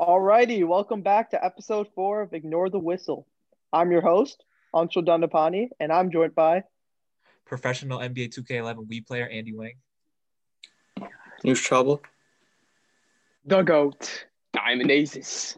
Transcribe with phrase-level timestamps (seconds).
[0.00, 3.26] Alrighty, welcome back to episode four of Ignore the Whistle.
[3.72, 6.62] I'm your host, Anshul Dandapani, and I'm joined by
[7.44, 9.72] Professional NBA 2K11 Wii player Andy Wang.
[11.44, 11.98] Anush Chaubal.
[13.44, 14.26] The GOAT,
[14.56, 15.56] Nayan Menezes.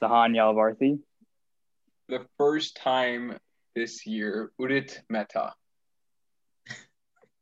[0.00, 1.00] Sahan Yalavarthi.
[2.08, 3.36] the first time
[3.74, 5.54] this year, Udit Mehta.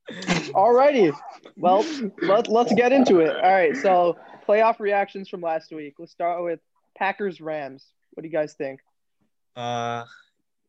[0.09, 1.15] Alrighty,
[1.57, 1.85] well,
[2.23, 3.37] let, let's get into it.
[3.37, 4.17] All right, so
[4.47, 5.95] playoff reactions from last week.
[5.99, 6.61] Let's start with
[6.97, 7.85] Packers Rams.
[8.13, 8.81] What do you guys think?
[9.57, 10.05] Uh,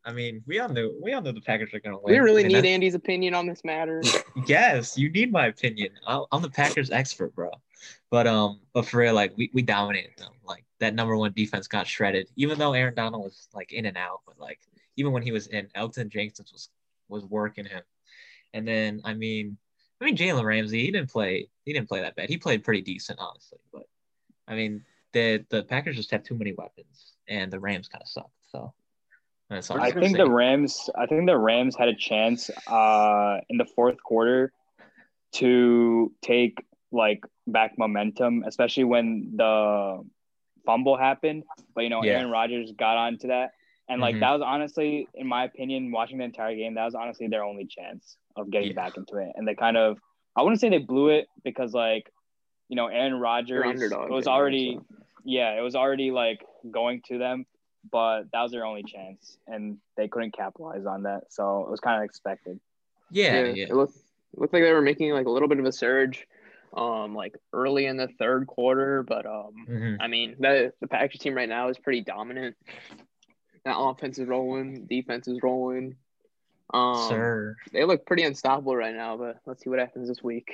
[0.03, 2.13] I mean, we all knew we all knew the Packers are gonna win.
[2.13, 4.01] We really need Andy's opinion on this matter.
[4.47, 5.91] Yes, you need my opinion.
[6.05, 7.49] I'm, I'm the Packers expert, bro.
[8.11, 10.33] But um, but for real, like we, we dominated them.
[10.43, 12.29] Like that number one defense got shredded.
[12.35, 14.59] Even though Aaron Donald was like in and out, but like
[14.97, 16.69] even when he was in, Elgton Jenkins was
[17.07, 17.81] was working him.
[18.53, 19.57] And then I mean,
[20.01, 22.29] I mean Jalen Ramsey, he didn't play he didn't play that bad.
[22.29, 23.59] He played pretty decent, honestly.
[23.71, 23.83] But
[24.47, 28.07] I mean, the the Packers just have too many weapons, and the Rams kind of
[28.07, 28.29] sucked.
[28.51, 28.73] So
[29.49, 30.89] that's all I think the Rams.
[30.95, 34.51] I think the Rams had a chance uh, in the fourth quarter
[35.33, 36.57] to take
[36.91, 40.03] like back momentum, especially when the
[40.65, 41.43] fumble happened.
[41.73, 42.13] But you know, Yeah.
[42.13, 43.51] Aaron Rodgers got onto that,
[43.87, 44.19] and like Mhm.
[44.21, 47.65] that was honestly, in my opinion, watching the entire game, that was honestly their only
[47.65, 48.73] chance of getting Yeah.
[48.75, 49.31] back into it.
[49.35, 49.97] And they kind of,
[50.35, 52.11] I wouldn't say they blew it because like,
[52.69, 54.95] you know, Aaron They're Rodgers underdogs it was already, so.
[55.23, 57.45] yeah, it was already like going to them,
[57.91, 61.25] but that was their only chance, and they couldn't capitalize on that.
[61.29, 62.59] So it was kind of expected.
[63.11, 63.65] yeah, yeah.
[63.69, 63.95] It looked
[64.33, 66.27] it looked like they were making like a little bit of a surge,
[66.75, 69.03] um, like early in the third quarter.
[69.03, 69.97] But um, Mhm.
[69.99, 72.55] I mean, the the Packers team right now is pretty dominant.
[73.63, 75.95] That offense is rolling, defense is rolling.
[76.73, 77.55] Um, Sir.
[77.71, 79.17] they look pretty unstoppable right now.
[79.17, 80.51] But let's see what happens this week.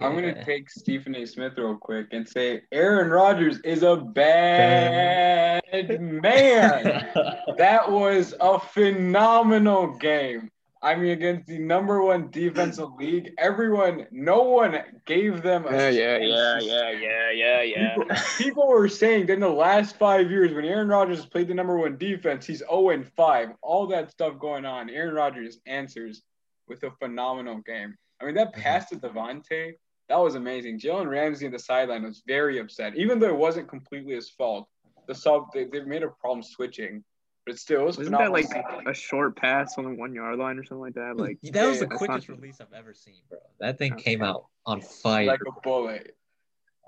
[0.00, 0.32] I'm Yeah.
[0.32, 1.24] gonna take Stephen A.
[1.26, 5.62] Smith real quick and say Aaron Rodgers is a bad
[6.00, 7.06] man.
[7.56, 10.50] That was a phenomenal game.
[10.86, 15.88] I mean, against the number one defensive league, everyone, no one gave them a Yeah,
[15.88, 17.94] yeah, yeah, yeah, yeah, yeah, yeah.
[17.96, 21.54] People, people were saying that in the last five years, when Aaron Rodgers played the
[21.54, 23.48] number one defense, he's 0 and 5.
[23.62, 24.88] All that stuff going on.
[24.88, 26.22] Aaron Rodgers answers
[26.68, 27.96] with a phenomenal game.
[28.20, 29.72] I mean, that pass to Davante,
[30.08, 30.78] that was amazing.
[30.78, 34.68] Jalen Ramsey on the sideline was very upset, even though it wasn't completely his fault.
[35.08, 37.02] The sub they, they made a problem switching,
[37.46, 38.48] but still, it was Wasn't that like
[38.86, 41.16] a short pass on the one yard line or something like that?
[41.16, 43.38] Like that was yeah, the quickest not- release I've ever seen, bro.
[43.60, 44.02] That thing Okay.
[44.02, 45.26] came out on fire.
[45.26, 46.16] like a bullet.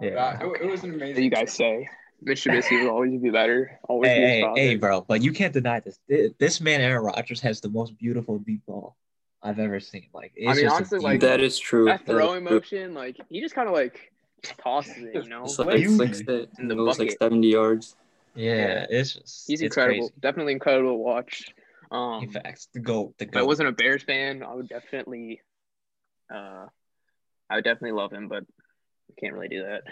[0.00, 0.14] yeah.
[0.38, 1.24] That- it, it was an What amazing.
[1.24, 1.88] you guys say?
[2.20, 3.78] Mitch Trubisky will always be better.
[3.88, 4.60] Always Hey, be his hey, father.
[4.60, 6.00] hey, bro, but you can't deny this.
[6.40, 8.96] This man, Aaron Rodgers, has the most beautiful deep ball
[9.40, 10.08] I've ever seen.
[10.12, 11.84] Like, it's I mean, just honestly, deep- like, that is true.
[11.84, 12.56] that That is throwing true.
[12.56, 14.10] motion, like he just kind of like
[14.58, 15.44] tosses it, you know.
[15.44, 17.94] It's like You- flicks it in the and goes like 70 yards.
[18.38, 20.08] Yeah, it's just He's it's incredible.
[20.08, 20.20] Crazy.
[20.20, 21.46] Definitely incredible to watch.
[21.90, 25.40] Um, In fact, the goat, the if I wasn't a Bears fan, I would definitely,
[26.32, 26.66] uh,
[27.50, 29.82] I would definitely love him, but I can't really do that.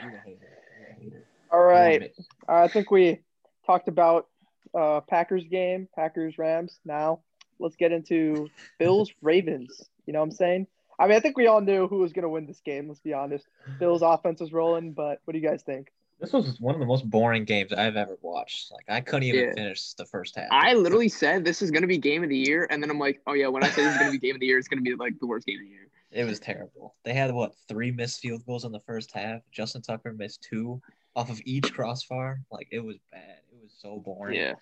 [1.51, 2.12] All right,
[2.49, 3.21] I think we
[3.67, 4.29] talked about
[4.78, 6.78] uh, Packers game, Packers Rams.
[6.84, 7.21] Now
[7.59, 9.83] let's get into Bills Ravens.
[10.07, 10.67] You know what I'm saying?
[10.99, 12.89] I mean, I think we all knew who was going to win this game.
[12.89, 13.45] Let's be honest.
[13.78, 15.89] Bills offense was rolling, but what do you guys think?
[16.19, 18.72] This was one of the most boring games I've ever watched.
[18.72, 19.53] Like, I couldn't even Yeah.
[19.54, 20.49] finish the first half.
[20.50, 22.99] I literally said this is going to be game of the year, and then I'm
[22.99, 24.59] like, oh yeah, when I say this is going to be game of the year,
[24.59, 25.88] it's going to be like the worst game of the year.
[26.12, 26.94] It was terrible.
[27.04, 29.43] They had what three missed field goals in the first half.
[29.53, 30.81] Justin Tucker missed two
[31.15, 32.41] off of each crossbar.
[32.50, 33.41] Like it was bad.
[33.53, 34.37] It was so boring.
[34.38, 34.54] Yeah,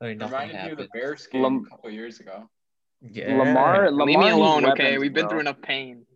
[0.00, 0.88] I mean, nothing Reminded me of happened.
[0.92, 2.48] the Bears game Lam- a couple years ago.
[3.00, 3.36] Yeah.
[3.38, 4.84] Lamar, Lamar leave me needs alone, okay?
[4.84, 5.30] weapons, We've been bro.
[5.30, 6.06] through enough pain.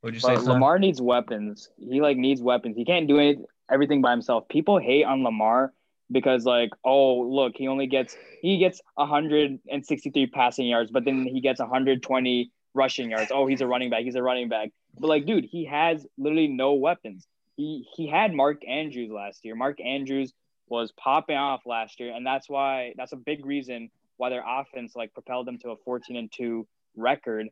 [0.00, 0.54] What'd you say, But son?
[0.54, 1.68] Lamar needs weapons.
[1.78, 2.76] He like needs weapons.
[2.76, 3.38] He can't do it,
[3.70, 4.48] everything by himself.
[4.48, 5.72] People hate on Lamar
[6.10, 11.40] because like, oh look, he only gets he gets 163 passing yards, but then he
[11.40, 13.30] gets 120 rushing yards.
[13.34, 14.02] Oh, he's a running back.
[14.02, 14.70] He's a running back.
[14.98, 17.26] But like, dude, he has literally no weapons.
[17.56, 19.54] He he had Mark Andrews last year.
[19.54, 20.32] Mark Andrews
[20.68, 24.94] was popping off last year, and that's why that's a big reason why their offense
[24.94, 27.48] like propelled them to a 14 and 2 record.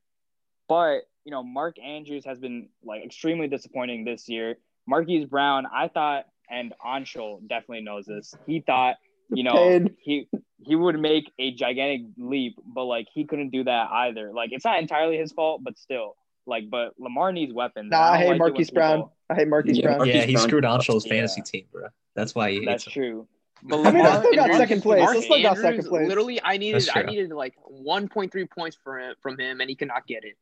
[0.68, 4.58] But you know, Mark Andrews has been like extremely disappointing this year.
[4.86, 8.34] Marquise Brown, I thought, and Anshul definitely knows this.
[8.46, 8.96] He thought,
[9.30, 9.96] you know, Pain.
[10.00, 10.28] he
[10.62, 14.32] he would make a gigantic leap, but like he couldn't do that either.
[14.34, 16.16] Like it's not entirely his fault, but still,
[16.46, 17.90] like, but Lamar needs weapons.
[17.90, 19.10] Nah, I I hate like it when Marquise people- Brown.
[19.30, 19.98] I hate Marquise Yeah, Brown.
[19.98, 20.86] Marquise yeah, he Brown screwed sucks.
[20.86, 21.12] Anshul's Yeah.
[21.12, 21.88] fantasy team, bro.
[22.14, 22.92] That's why he hates That's him.
[22.92, 23.28] true.
[23.66, 25.00] But I mean, I still got Lamar- second place.
[25.00, 26.06] I Mark still got second place.
[26.06, 29.88] Literally, I needed I needed like 1.3 points for him, from him, and he could
[29.88, 30.36] not get it.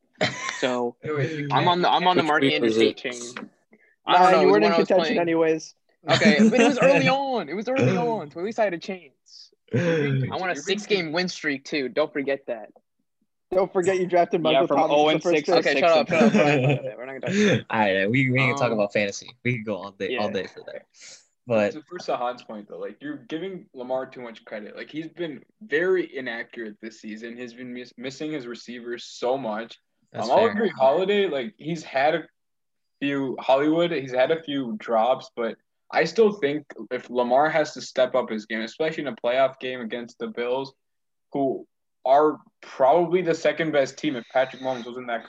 [0.59, 2.97] So Wait, wait, you I'm on the I'm on the Which Mark Andrews was hate
[2.97, 3.13] chain.
[4.07, 4.41] I don't Nah, know.
[4.43, 5.75] you weren't in when I was contention playing- anyways.
[6.11, 7.49] Okay, but it was early on.
[7.49, 9.51] It was early on, so at least I had a chance.
[9.75, 11.89] I want a six game win streak too.
[11.89, 12.71] Don't forget that.
[13.53, 14.97] Don't forget you drafted Yeah, Michael from Thomas.
[14.97, 16.33] 0 and the first 6 Okay, six shut up, shut up.
[16.97, 17.65] We're not gonna talk about that.
[17.71, 19.31] All right, we we can talk Um, about fantasy.
[19.45, 20.87] We could go all day, all day for that.
[21.47, 24.77] But to first to Han's point though, like you're giving Lamar too much credit.
[24.77, 27.37] Like he's been very inaccurate this season.
[27.37, 29.79] He's been miss- missing his receivers so much.
[30.15, 30.51] um, I'll fair.
[30.51, 30.71] agree.
[30.71, 32.25] Holiday, like he's had a
[33.03, 35.57] few Hollywood, he's had a few drops, but
[35.93, 39.59] I still think if Lamar has to step up his game, especially in a playoff
[39.59, 40.73] game against the Bills,
[41.33, 41.67] who
[42.07, 45.29] are probably the second best team if Patrick Mahomes was in that.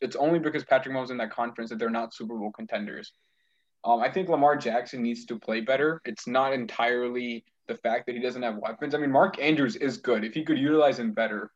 [0.00, 3.12] It's only because Patrick Mahomes in that conference that they're not Super Bowl contenders.
[3.84, 6.00] Um, I think Lamar Jackson needs to play better.
[6.06, 8.94] It's not entirely the fact that he doesn't have weapons.
[8.94, 10.24] I mean, Mark Andrews is good.
[10.24, 11.52] If he could utilize him better,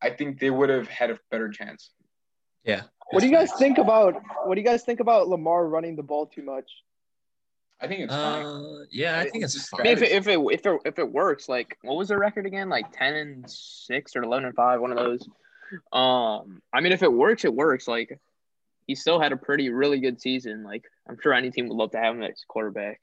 [0.00, 1.90] I think they would have had a better chance.
[2.64, 2.82] Yeah.
[3.10, 4.14] What do you guys think about
[4.44, 6.70] what do you guys think about Lamar running the ball too much?
[7.80, 8.46] I think it's fine.
[8.46, 9.84] Uh, yeah, I think it's It's I fine.
[9.84, 12.46] mean, if it, if it if it if it works, like what was the record
[12.46, 12.68] again?
[12.68, 15.28] Like ten and six or eleven and five, one of those.
[15.92, 17.88] Um, I mean, if it works, it works.
[17.88, 18.18] Like
[18.86, 20.62] he still had a pretty really good season.
[20.62, 23.00] Like I'm sure any team would love to have him as quarterback.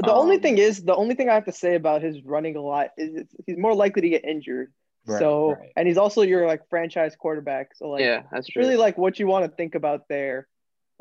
[0.00, 2.56] The only Um, thing is, the only thing I have to say about his running
[2.56, 4.72] a lot is he's more likely to get injured.
[5.08, 5.72] Right, so, right.
[5.76, 7.74] and he's also your like franchise quarterback.
[7.74, 8.62] So, like, yeah, that's true.
[8.62, 10.46] really like what you want to think about there.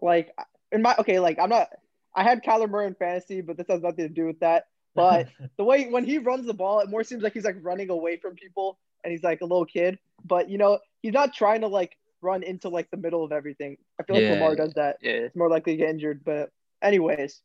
[0.02, 0.32] Like,
[0.72, 1.70] in my okay, like I'm not.
[2.16, 4.66] I had Kyler Murray in fantasy, but this has nothing to do with that.
[4.96, 5.28] But
[5.58, 8.18] the way when he runs the ball, it more seems like he's like running away
[8.18, 10.00] from people, and he's like a little kid.
[10.26, 13.78] But you know, he's not trying to like run into like the middle of everything.
[14.00, 14.30] I feel Yeah.
[14.32, 14.98] like Lamar does that.
[15.02, 15.12] yeah.
[15.12, 16.22] It's more likely to get injured.
[16.26, 16.50] But
[16.82, 17.42] anyways,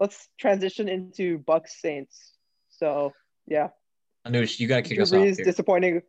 [0.00, 2.32] let's transition into Bucks Saints.
[2.70, 3.12] So
[3.46, 3.68] yeah,
[4.26, 5.44] Anush, you gotta kick Drew us off Brees here.
[5.44, 6.02] disappointing.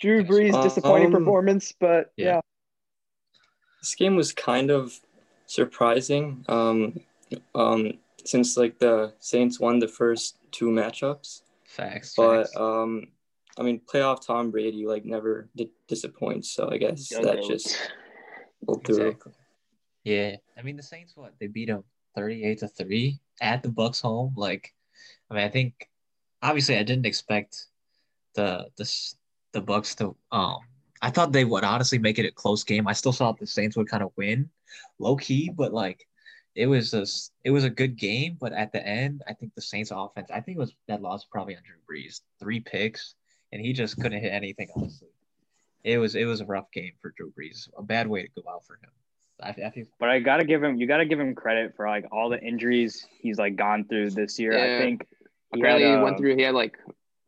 [0.00, 0.28] Drew Yes.
[0.30, 2.24] Brees disappointing Um, performance, but yeah.
[2.36, 2.40] yeah.
[3.80, 4.98] This game was kind of
[5.46, 6.44] surprising.
[6.48, 7.00] Um,
[7.54, 7.92] um,
[8.24, 12.14] since like the Saints won the first two matchups, Facts.
[12.16, 12.56] but facts.
[12.56, 13.08] um,
[13.58, 16.50] I mean, playoff Tom Brady like never di- disappoints.
[16.50, 17.88] So I guess that Go just Goats.
[18.64, 19.06] pulled through.
[19.08, 19.32] Exactly.
[20.04, 21.16] Yeah, I mean the Saints.
[21.16, 21.84] What they beat them
[22.14, 24.34] thirty-eight to three at the Bucks home.
[24.36, 24.72] Like,
[25.30, 25.88] I mean, I think
[26.44, 27.66] obviously I didn't expect
[28.34, 29.14] the the
[29.52, 30.14] the Bucks to.
[30.30, 30.58] Um,
[31.02, 32.86] I thought they would honestly make it a close game.
[32.86, 34.48] I still thought the Saints would kind of win,
[34.98, 36.06] low key, but like
[36.54, 38.36] it was just it was a good game.
[38.40, 40.30] But at the end, I think the Saints offense.
[40.30, 43.14] I think it was that loss probably on Drew Brees, three picks,
[43.52, 44.68] and he just couldn't hit anything.
[44.76, 45.08] Honestly,
[45.82, 47.68] it was it was a rough game for Drew Brees.
[47.76, 48.90] A bad way to go out for him.
[49.42, 52.06] I, I think But I gotta give him you gotta give him credit for like
[52.12, 54.52] all the injuries he's like gone through this year.
[54.52, 54.76] Yeah.
[54.76, 55.06] I think
[55.54, 56.36] he Apparently, had, he uh, went through.
[56.36, 56.78] He had like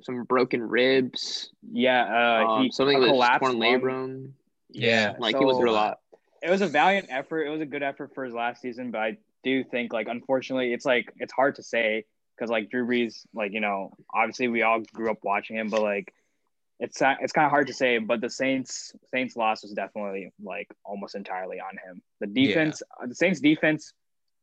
[0.02, 1.50] some broken ribs.
[1.72, 2.04] yeah,
[2.42, 4.30] uh, Um, he something a with his collapsed torn labrum.
[4.70, 5.14] Yeah.
[5.18, 6.00] Like he was so- through a lot.
[6.42, 7.42] it was a valiant effort.
[7.44, 10.72] It was a good effort for his last season, but I do think like unfortunately
[10.72, 12.04] it's like it's hard to say
[12.36, 15.82] because like Drew Brees, like you know, obviously we all grew up watching him, but
[15.82, 16.12] like
[16.78, 17.98] it's it's kind of hard to say.
[17.98, 22.02] But the Saints Saints loss was definitely like almost entirely on him.
[22.20, 23.92] The defense, the Saints defense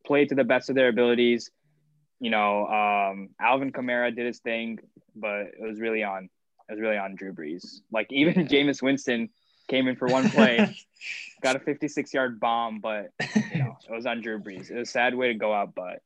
[0.06, 1.52] played to the best of their abilities.
[2.24, 4.80] You know, um, Alvin Kamara did his thing,
[5.14, 6.30] but it was really on
[6.70, 7.82] it was really on Drew Brees.
[7.92, 9.30] Like even Jameis Winston
[9.68, 10.66] came in for one play
[11.44, 13.10] got a 56 yard bomb, but
[13.52, 14.72] you know, it was on Drew Brees.
[14.72, 16.00] It was a sad way to go out, but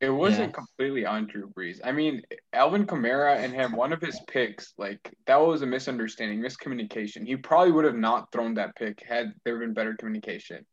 [0.00, 0.60] It wasn't Yeah.
[0.62, 1.80] completely on Drew Brees.
[1.84, 2.22] I mean,
[2.54, 7.26] Alvin Kamara and him, one of his picks, like that was a misunderstanding, miscommunication.
[7.26, 10.64] He probably would have not thrown that pick had there been better communication.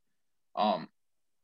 [0.55, 0.87] Um,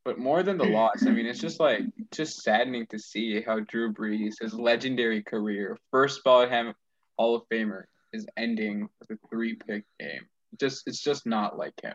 [0.04, 3.60] but more than the loss, I mean, it's just like just saddening to see how
[3.60, 6.74] Drew Brees, his legendary career, first ballot him
[7.18, 10.26] Hall of Famer, is ending with a three pick game.
[10.58, 11.94] Just it's just not like him.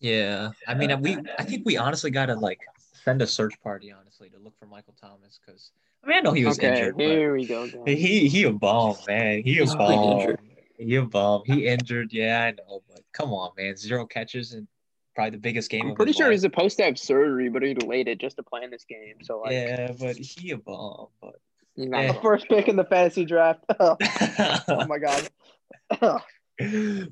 [0.00, 2.60] Yeah, I mean, we I think we honestly gotta like
[3.04, 5.70] send a search party honestly to look for Michael Thomas because
[6.02, 7.66] I mean I know he was okay, injured, here we go.
[7.66, 7.98] but guys.
[7.98, 9.42] he he a bomb man.
[9.42, 10.36] He a bomb.
[10.78, 11.42] He a bomb.
[11.46, 12.12] He injured.
[12.12, 13.76] Yeah, I know, but come on, man.
[13.76, 14.66] Zero catches and
[15.16, 15.82] probably the biggest game.
[15.86, 16.32] I'm of pretty his sure life.
[16.34, 19.16] he's supposed to have surgery, but he delayed it just to play in this game.
[19.22, 21.08] So like, Yeah, but he a bomb.
[21.20, 21.34] But
[21.74, 22.12] he's not Yeah.
[22.12, 23.64] The first pick in the fantasy draft.
[23.80, 23.96] oh
[24.86, 25.28] my god.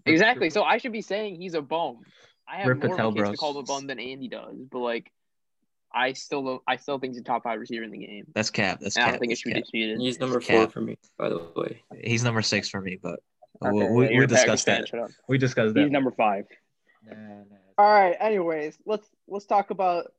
[0.06, 0.50] exactly.
[0.50, 2.00] So I should be saying he's a bum.
[2.48, 3.38] I have Rip more Patel of a case to bros.
[3.38, 5.10] call him a bum than Andy does, but like,
[5.94, 8.26] I still I still think he's a top five receiver in the game.
[8.34, 8.80] that's cap.
[8.80, 9.98] That's And I don't think it that's should be disputed.
[10.00, 10.56] He's number Cap.
[10.56, 11.82] four for me, by the way.
[12.02, 13.20] He's number six for me, but
[13.64, 15.10] Okay, we'll, yeah, we'll, we'll a Packers discuss fan, that.
[15.28, 15.82] We discussed that.
[15.82, 16.44] he's number five.
[17.06, 17.44] Nah, nah.
[17.76, 18.16] All right.
[18.20, 20.12] Anyways, let's let's talk about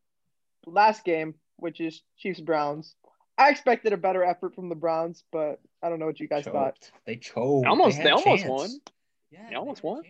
[0.66, 2.96] last game, which is Chiefs Browns.
[3.38, 6.46] I expected a better effort from the Browns, but I don't know what you guys
[6.46, 6.78] thought.
[7.06, 7.68] They choked.
[7.68, 8.50] Almost, had they almost chance.
[8.50, 8.70] won.
[9.32, 10.04] Yeah, they almost won.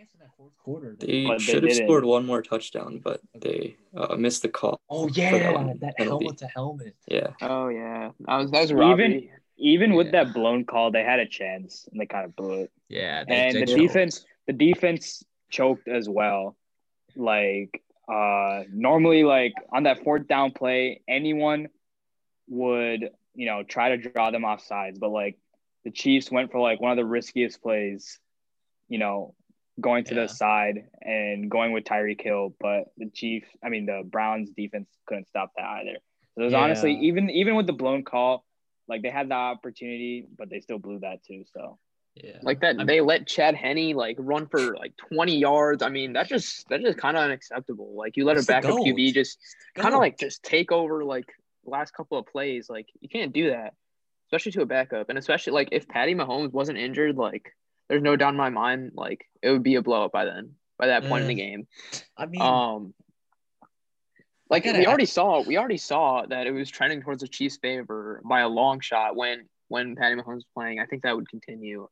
[0.63, 4.79] Quarter, they should have scored one more touchdown, but they uh, missed the call.
[4.89, 6.95] Oh yeah, that, that helmet to helmet.
[7.07, 7.29] Yeah.
[7.41, 11.27] Oh yeah, that was that was even even with that blown call, they had a
[11.27, 12.71] chance and they kind of blew it.
[12.89, 13.79] Yeah, they, and they the choked.
[13.79, 16.55] defense, the defense choked as well.
[17.15, 17.81] Like
[18.11, 21.69] uh normally, like on that fourth down play, anyone
[22.47, 25.37] would you know try to draw them off sides, but like
[25.83, 28.19] the Chiefs went for like one of the riskiest plays,
[28.89, 29.35] you know,
[29.79, 30.23] going to yeah.
[30.23, 34.89] the side and going with Tyreek Hill, but the Chiefs, I mean the Browns defense
[35.05, 35.97] couldn't stop that either.
[36.33, 36.59] So it was yeah.
[36.59, 38.45] honestly even even with the blown call,
[38.87, 41.43] like they had the opportunity, but they still blew that too.
[41.53, 41.77] So
[42.15, 45.83] yeah, like that I mean, they let Chad Henne like run for like 20 yards.
[45.83, 47.93] I mean, that's just that's just kind of unacceptable.
[47.95, 49.37] Like you let a backup QB just
[49.75, 51.25] kind of like just take over like
[51.65, 52.69] last couple of plays.
[52.69, 53.73] Like you can't do that,
[54.27, 57.53] especially to a backup, and especially like if Patty Mahomes wasn't injured, like
[57.89, 60.51] there's no doubt in my mind, like it would be a blow up by then.
[60.77, 61.21] By that point mm.
[61.21, 61.67] in the game,
[62.17, 62.93] I mean, um,
[64.49, 68.21] like we already saw, we already saw that it was trending towards the Chiefs' favor
[68.25, 70.79] by a long shot when when Patty Mahomes was playing.
[70.79, 71.87] I think that would continue.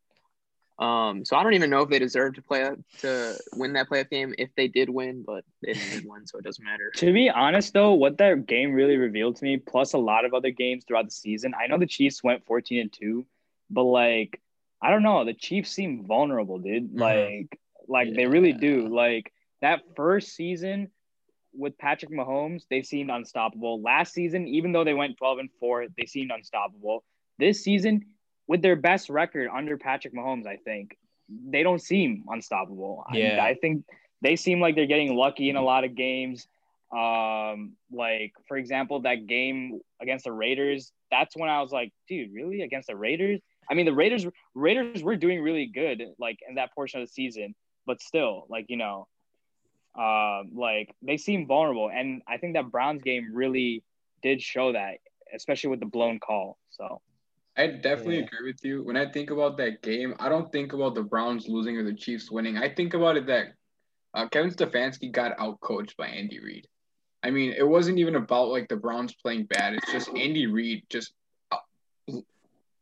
[0.79, 2.67] Um, so I don't even know if they deserve to play
[2.99, 6.43] to win that playoff game if they did win, but they didn't win, so it
[6.43, 6.91] doesn't matter.
[6.95, 10.33] To be honest, though, what that game really revealed to me, plus a lot of
[10.33, 13.25] other games throughout the season, I know the Chiefs went fourteen and two,
[13.69, 14.41] but like
[14.81, 16.89] I don't know, the Chiefs seem vulnerable, dude.
[16.89, 16.99] Mm-hmm.
[16.99, 18.13] Like, like yeah.
[18.15, 18.89] they really do.
[18.89, 20.89] Like that first season
[21.53, 23.81] with Patrick Mahomes, they seemed unstoppable.
[23.81, 27.03] Last season, even though they went 12 and 4, they seemed unstoppable.
[27.39, 28.07] This season,
[28.47, 30.97] with their best record under Patrick Mahomes, I think
[31.29, 33.05] they don't seem unstoppable.
[33.13, 33.39] Yeah.
[33.41, 33.85] I, I think
[34.21, 36.47] they seem like they're getting lucky in a lot of games.
[36.95, 42.33] Um, like for example, that game against the Raiders, that's when I was like, dude,
[42.33, 43.39] really against the Raiders?
[43.69, 47.11] I mean, the Raiders Raiders were doing really good, like in that portion of the
[47.11, 49.07] season, but still, like you know,
[49.97, 53.83] uh, like they seem vulnerable, and I think that Browns game really
[54.21, 54.97] did show that,
[55.33, 56.57] especially with the blown call.
[56.71, 57.01] So.
[57.55, 58.25] I definitely yeah.
[58.25, 58.83] agree with you.
[58.83, 61.93] When I think about that game, I don't think about the Browns losing or the
[61.93, 62.57] Chiefs winning.
[62.57, 63.53] I think about it that
[64.13, 66.67] uh, Kevin Stefanski got outcoached by Andy Reid.
[67.23, 69.73] I mean, it wasn't even about like the Browns playing bad.
[69.73, 71.13] It's just Andy Reid just
[71.51, 71.57] uh,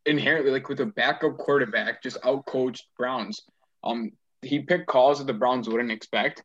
[0.06, 3.42] inherently like with a backup quarterback just outcoached Browns.
[3.84, 4.12] Um,
[4.42, 6.44] he picked calls that the Browns wouldn't expect.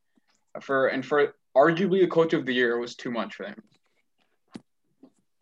[0.61, 3.63] For and for arguably the coach of the year, it was too much for him.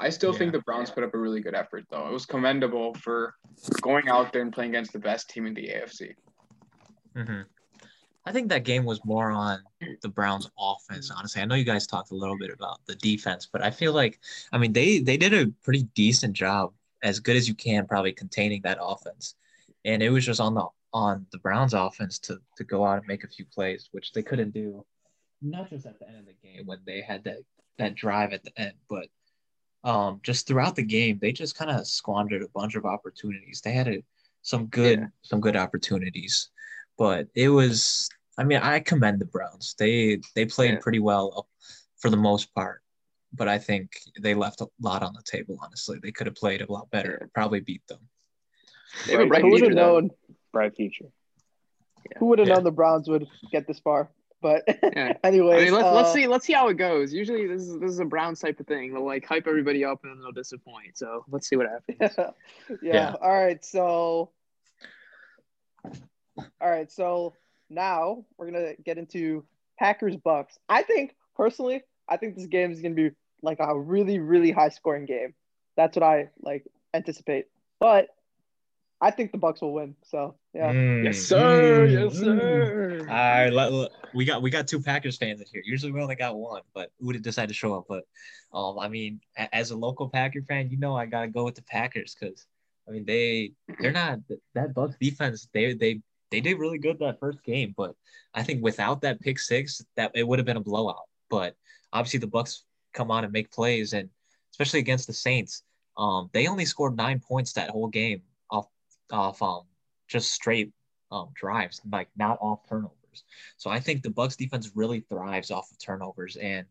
[0.01, 0.39] I still yeah.
[0.39, 2.07] think the Browns put up a really good effort, though.
[2.07, 3.35] It was commendable for
[3.81, 6.15] going out there and playing against the best team in the AFC.
[7.17, 7.43] Mm-hmm.
[8.27, 9.63] I think that game was more on
[10.01, 11.11] the Browns' offense.
[11.11, 13.93] Honestly, I know you guys talked a little bit about the defense, but I feel
[13.93, 14.19] like,
[14.51, 16.73] I mean, they they did a pretty decent job,
[17.03, 19.35] as good as you can, probably containing that offense.
[19.85, 23.07] And it was just on the on the Browns' offense to to go out and
[23.07, 24.85] make a few plays, which they couldn't do,
[25.43, 27.41] not just at the end of the game when they had that
[27.77, 29.09] that drive at the end, but
[29.85, 33.61] um, just throughout the game, they just kind of squandered a bunch of opportunities.
[33.61, 34.03] They had a,
[34.43, 35.07] some good yeah.
[35.23, 36.49] some good opportunities,
[36.99, 38.09] but it was.
[38.37, 39.77] I mean, I commend the Browns.
[39.79, 40.79] They they played yeah.
[40.81, 41.49] pretty well
[41.99, 42.83] for the most part,
[43.33, 45.59] but I think they left a lot on the table.
[45.63, 47.31] Honestly, they could have played a lot better.
[47.35, 48.01] Probably beat them.
[49.07, 49.71] They have a bright future.
[49.71, 50.11] Known,
[50.53, 51.07] bright future.
[52.11, 52.19] Yeah.
[52.19, 54.11] Who would have known the Browns would get this far?
[54.45, 54.63] But
[54.95, 55.15] yeah.
[55.25, 57.15] anyway, I mean, let's, uh, let's see let's see how it goes.
[57.15, 58.93] Usually this is this is a Browns type of thing.
[58.93, 60.99] They'll like hype everybody up and then they'll disappoint.
[60.99, 62.15] So let's see what happens.
[62.83, 62.93] yeah.
[62.93, 63.15] yeah.
[63.23, 63.65] All right.
[63.65, 64.33] So
[65.87, 66.93] all right.
[66.93, 67.33] So
[67.71, 69.47] now we're gonna get into
[69.79, 70.59] Packers Bucks.
[70.69, 74.69] I think personally, I think this game is gonna be like a really really high
[74.69, 75.33] scoring game.
[75.75, 77.47] That's what I like anticipate.
[77.81, 78.09] But
[79.01, 79.95] I think the Bucks will win.
[80.03, 80.73] So yeah.
[80.73, 81.05] Mm.
[81.05, 81.87] Yes, sir.
[81.87, 81.93] Mm.
[81.93, 82.99] Yes, sir.
[83.01, 85.63] All right, let, let, we got we got two Packers fans in here.
[85.65, 87.85] Usually we only got one, but who did decide to show up?
[87.89, 88.05] But
[88.53, 89.21] um, I mean,
[89.53, 92.47] as a local Packer fan, you know I gotta go with the Packers because
[92.89, 94.21] I mean they they're not
[94.55, 95.49] that Bucks defense.
[95.53, 97.95] They they they did really good that first game, but
[98.33, 101.09] I think without that pick six, that it would have been a blowout.
[101.31, 101.57] But
[101.93, 104.09] obviously the Bucks come on and make plays, and
[104.53, 105.63] especially against the Saints,
[105.99, 108.23] um, they only scored nine points that whole game
[109.15, 109.63] off um
[110.09, 110.73] just straight
[111.11, 113.25] um, drives, like not off turnovers.
[113.57, 116.67] So I think the Bucks defense really thrives off of turnovers, and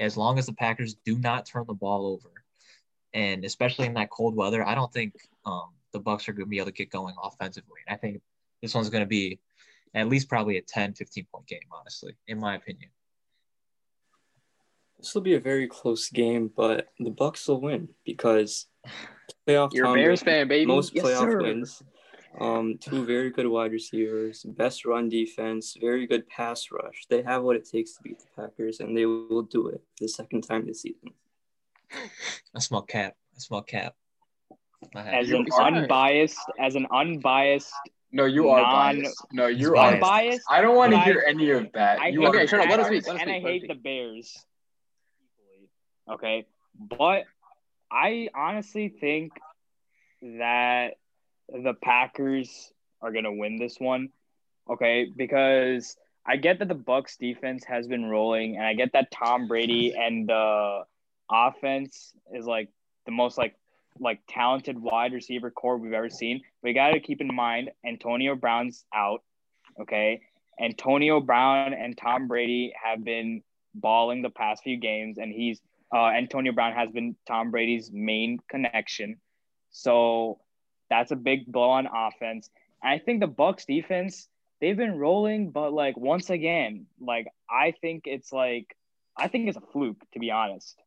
[0.00, 2.30] as long as the Packers do not turn the ball over,
[3.14, 5.14] and especially in that cold weather, I don't think
[5.44, 7.80] um, the Bucks are going to be able to get going offensively.
[7.88, 8.20] I think
[8.62, 9.40] this one's going to be
[9.94, 12.90] at least probably a 10, 15 point game, honestly, in my opinion.
[14.98, 18.66] This will be a very close game, but the Bucks will win because
[19.46, 19.72] playoff.
[19.72, 20.66] You're a Bears fan, baby.
[20.66, 21.42] Most yes, playoff sir.
[21.42, 21.82] wins
[22.40, 27.06] Um, two very good wide receivers, best run defense, very good pass rush.
[27.10, 30.08] They have what it takes to beat the Packers, and they will do it the
[30.08, 31.10] second time this season.
[32.54, 33.14] A small cap.
[33.36, 33.94] A small cap.
[34.94, 37.72] As an unbiased, as an unbiased.
[38.12, 39.26] No, you are non, biased.
[39.32, 40.42] No, you are unbiased.
[40.48, 42.00] I don't want to hear any of that.
[42.00, 42.68] I you okay, shut up.
[42.68, 43.06] Let us speak.
[43.08, 44.44] And I hate the Bears.
[46.10, 46.46] Okay,
[46.78, 47.24] but
[47.90, 49.32] I honestly think
[50.22, 50.94] that
[51.48, 54.10] the Packers are gonna win this one.
[54.68, 59.10] Okay, because I get that the Bucks defense has been rolling, and I get that
[59.10, 60.82] Tom Brady and the
[61.30, 62.68] offense is like
[63.06, 63.54] the most like
[64.00, 66.42] like talented wide receiver core we've ever seen.
[66.62, 69.22] But you got to keep in mind Antonio Brown's out.
[69.80, 70.20] Okay,
[70.60, 73.42] Antonio Brown and Tom Brady have been
[73.74, 75.60] balling the past few games, and he's
[75.94, 79.16] uh, Antonio Brown has been Tom Brady's main connection.
[79.70, 80.38] So
[80.90, 82.50] that's a big blow on offense.
[82.82, 84.28] And I think the Bucks defense,
[84.60, 88.76] they've been rolling, but like once again, like I think it's like
[89.16, 90.78] I think it's a fluke, to be honest.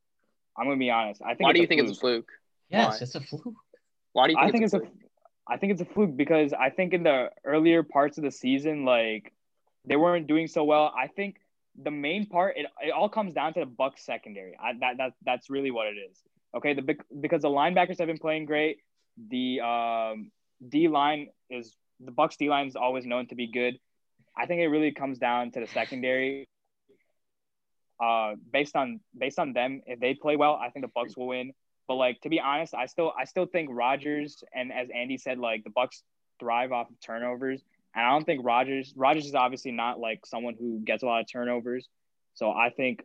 [0.58, 1.22] I'm gonna be honest.
[1.22, 1.90] I think Why do you think fluke.
[1.90, 2.32] it's a fluke?
[2.70, 2.98] Yes, Why?
[3.02, 3.56] it's a fluke.
[4.14, 6.16] Why do you think I think it's, it's a, a I think it's a fluke
[6.16, 9.34] because I think in the earlier parts of the season, like
[9.86, 10.94] they weren't doing so well.
[10.98, 11.41] I think
[11.82, 14.58] the main part it, it all comes down to the Bucks secondary.
[14.62, 16.22] I, that that that's really what it is.
[16.56, 18.80] Okay, the because the linebackers have been playing great.
[19.30, 20.32] The um,
[20.68, 23.80] D line is the Bucks D line is always known to be good.
[24.38, 26.48] I think it really comes down to the secondary.
[28.04, 31.28] Uh, based on based on them, if they play well, I think the Bucks will
[31.28, 31.54] win.
[31.88, 35.38] But like to be honest, I still I still think Rodgers and as Andy said,
[35.38, 36.04] like the Bucks
[36.40, 37.62] thrive off of turnovers.
[37.96, 41.22] And I don't think Rodgers Rodgers is obviously not like someone who gets a lot
[41.22, 41.88] of turnovers.
[42.36, 43.04] So I think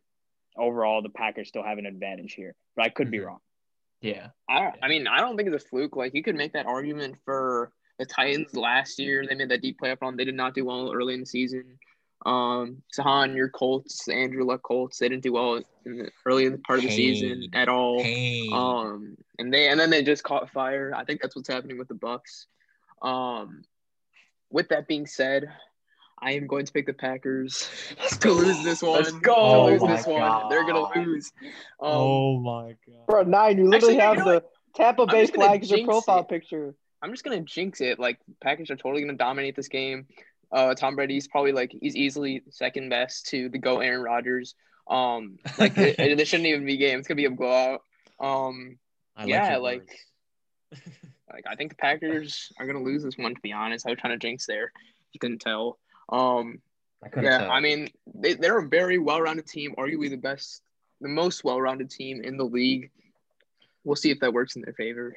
[0.56, 2.54] overall the Packers still have an advantage here.
[2.76, 3.12] But I could mm-hmm.
[3.12, 3.38] be wrong.
[4.00, 4.28] Yeah.
[4.48, 5.96] I I mean, I don't think it's a fluke.
[5.96, 9.24] Like you could make that argument for the Titans last year.
[9.28, 10.16] They made that deep playoff run.
[10.16, 11.78] They did not do well early in the season.
[12.24, 16.52] Um, Sahan, your Colts, Andrew Luck Colts, they didn't do well in the, early in
[16.52, 18.02] the part of the season at all.
[18.02, 18.52] Pain.
[18.52, 20.92] Um, and they and then they just caught fire.
[20.94, 22.46] I think that's what's happening with the Bucks.
[23.02, 23.62] Um,
[24.50, 25.50] with that being said,
[26.18, 27.68] I am going to pick the Packers
[28.20, 29.02] to lose this one.
[29.02, 29.34] Let's go.
[29.34, 30.42] To lose oh this God.
[30.42, 30.48] one.
[30.48, 31.32] They're gonna lose.
[31.80, 33.06] Um, oh my god.
[33.06, 36.20] Bro, nine, you literally actually, have you know the Tampa Bay flag as your profile
[36.20, 36.28] it.
[36.28, 36.74] picture.
[37.02, 37.98] I'm just gonna jinx it.
[37.98, 40.06] Like Packers are totally gonna dominate this game.
[40.50, 44.54] Uh, Tom Brady's probably like he's easily second best to the go Aaron Rodgers.
[44.88, 46.98] Um, like it, it, this shouldn't even be a game.
[46.98, 47.82] It's gonna be a blowout.
[48.18, 48.78] Um,
[49.18, 49.88] like yeah, like
[51.32, 53.34] like I think the Packers are gonna lose this one.
[53.34, 54.72] To be honest, I was trying to jinx there.
[55.12, 55.78] You couldn't tell.
[56.08, 56.60] Um,
[57.04, 57.50] I yeah, tell.
[57.50, 60.62] I mean they they're a very well-rounded team, arguably the best,
[61.00, 62.90] the most well-rounded team in the league.
[63.84, 65.16] We'll see if that works in their favor.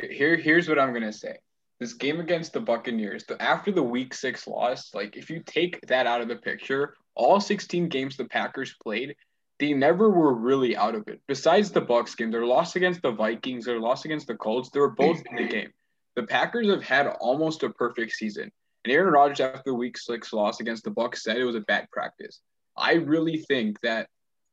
[0.00, 1.38] Here, here's what I'm gonna say.
[1.78, 5.80] This game against the Buccaneers, the, after the Week Six loss, like if you take
[5.86, 9.16] that out of the picture, all 16 games the Packers played,
[9.60, 11.20] they never were really out of it.
[11.28, 14.80] Besides the Bucks game, their loss against the Vikings, their loss against the Colts, they
[14.80, 15.70] were both in the game.
[16.16, 18.50] The Packers have had almost a perfect season.
[18.84, 21.60] And Aaron Rodgers, after the Week Six loss against the Bucks, said it was a
[21.60, 22.40] bad practice.
[22.76, 24.08] I really think that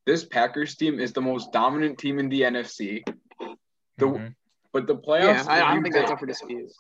[0.06, 3.04] this Packers team is the most dominant team in the NFC.
[3.98, 4.28] The mm-hmm.
[4.74, 5.46] but the playoffs.
[5.46, 6.02] Yeah, I, I don't think day.
[6.02, 6.72] that's up for dispute.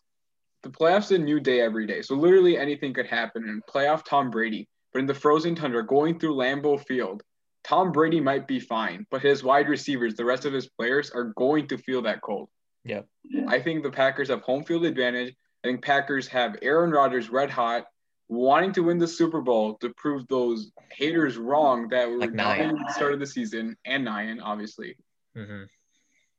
[0.63, 3.47] The playoffs a new day every day, so literally anything could happen.
[3.47, 7.23] And playoff Tom Brady, but in the frozen tundra, going through Lambeau Field,
[7.67, 11.33] Tom Brady might be fine, but his wide receivers, the rest of his players, are
[11.35, 12.49] going to feel that cold.
[12.85, 13.01] Yeah.
[13.47, 15.35] I think the Packers have home field advantage.
[15.63, 17.85] I think Packers have Aaron Rodgers red hot,
[18.29, 22.71] wanting to win the Super Bowl to prove those haters wrong that were like at
[22.71, 24.95] the start of the season and nine, obviously.
[25.35, 25.63] Mm-hmm.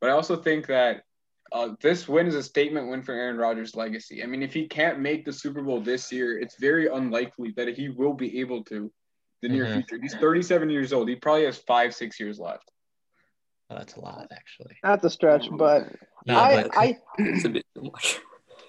[0.00, 1.02] But I also think that
[1.52, 4.22] uh, this win is a statement win for Aaron Rodgers' legacy.
[4.22, 7.76] I mean, if he can't make the Super Bowl this year, it's very unlikely that
[7.76, 8.90] he will be able to
[9.42, 9.80] the near mm-hmm.
[9.80, 9.98] future.
[10.00, 11.08] He's 37 years old.
[11.08, 12.70] He probably has five, six years left.
[13.70, 14.76] Oh, that's a lot, actually.
[14.82, 15.92] Not the stretch, but
[16.26, 18.18] no, I, but I, it's a bit too much.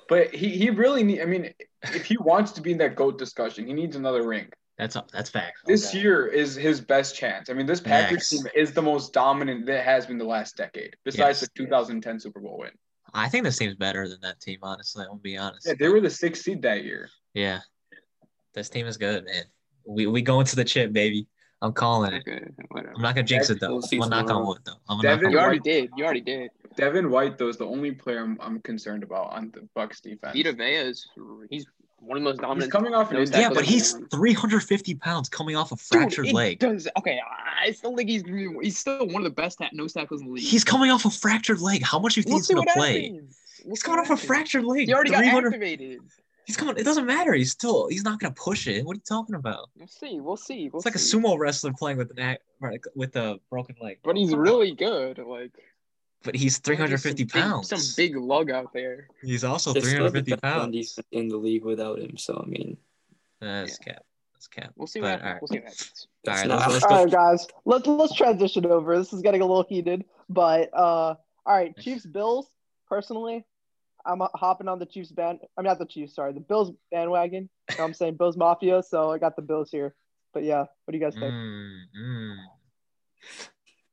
[0.10, 1.22] But he, he really need.
[1.22, 1.54] I mean,
[1.84, 4.50] if he wants to be in that goat discussion, he needs another ring.
[4.78, 5.58] That's that's fact.
[5.66, 7.50] This year is his best chance.
[7.50, 10.96] I mean, this Packers team is the most dominant that has been the last decade,
[11.04, 11.50] besides yes.
[11.56, 12.72] the 2010 Super Bowl win.
[13.14, 14.60] I think this team's better than that team.
[14.64, 15.68] Honestly, I'll be honest.
[15.68, 17.10] Yeah, they were the sixth seed that year.
[17.34, 17.60] Yeah,
[18.54, 19.44] this team is good, man.
[19.90, 21.28] We we go into the chip, baby.
[21.62, 22.24] I'm calling it.
[22.28, 23.82] Okay, I'm not gonna jinx it though.
[23.82, 24.74] I'm gonna knock on wood though.
[24.88, 25.90] I'm Devin, you already did.
[25.98, 26.52] You already did.
[26.78, 30.36] Devin White though is the only player I'm, I'm concerned about on the Bucks defense.
[30.36, 31.08] Vita Vea is
[31.50, 31.66] he's
[32.00, 32.64] one of the most dominant.
[32.64, 36.60] He's coming off an yeah, but he's 350 pounds coming off a fractured Dude, leg.
[36.60, 37.20] Does okay?
[37.62, 38.24] I still think he's
[38.62, 40.44] he's still one of the best at nose tackles in the league.
[40.44, 41.84] He's coming off a fractured leg.
[41.84, 43.04] How much do you think we'll he's gonna play?
[43.10, 43.38] Happens.
[43.68, 44.88] He's coming off a fractured leg.
[44.88, 46.00] He already got activated.
[46.50, 46.78] He's coming.
[46.78, 47.34] It doesn't matter.
[47.34, 47.88] He's still.
[47.90, 48.84] He's not gonna push it.
[48.84, 49.70] What are you talking about?
[49.78, 50.20] We'll see.
[50.20, 50.68] We'll see.
[50.74, 54.00] We'll It's like a sumo wrestler playing with an ac- with a broken leg.
[54.04, 55.20] But he's really good.
[55.20, 55.52] Like
[56.24, 57.70] But he's 350 some big- pounds.
[57.70, 59.10] some big lug out there.
[59.22, 60.72] He's also They're the 350 pounds.
[60.76, 62.18] defense in the league without him.
[62.18, 62.78] So I mean,
[63.40, 64.04] That's cap.
[64.34, 64.74] That's cap.
[64.76, 65.28] We'll see But, what happens.
[65.28, 65.42] all right.
[65.42, 66.08] We'll see what happens.
[66.08, 67.04] All That's right, not- let's, let's All go.
[67.04, 68.98] right, guys, let's let's transition over.
[68.98, 72.48] This is getting a little heated, but uh, all right, Chiefs Bills.
[72.88, 73.46] Personally,
[74.06, 75.40] I'm uh, hopping on the Chiefs band.
[75.58, 77.50] I'm not the Chiefs, sorry, the Bills bandwagon.
[77.72, 78.84] You know I'm saying Bills Mafia.
[78.84, 79.96] So I got the Bills here.
[80.34, 81.34] But yeah, what do you guys think?
[81.34, 82.38] Mm, mm.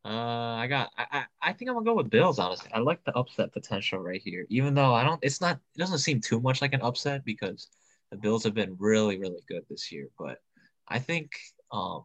[0.05, 0.91] Uh, I got.
[0.97, 2.39] I, I I think I'm gonna go with Bills.
[2.39, 4.47] Honestly, I like the upset potential right here.
[4.49, 5.59] Even though I don't, it's not.
[5.75, 7.69] It doesn't seem too much like an upset because
[8.11, 10.09] the Bills have been really, really good this year.
[10.17, 10.39] But
[10.87, 11.33] I think
[11.73, 12.05] um,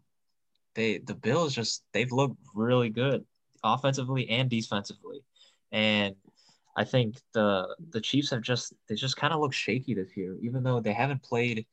[0.74, 3.24] they the Bills just they've looked really good
[3.64, 5.24] offensively and defensively,
[5.72, 6.16] and
[6.76, 10.38] I think the the Chiefs have just they just kind of look shaky this year,
[10.42, 11.66] even though they haven't played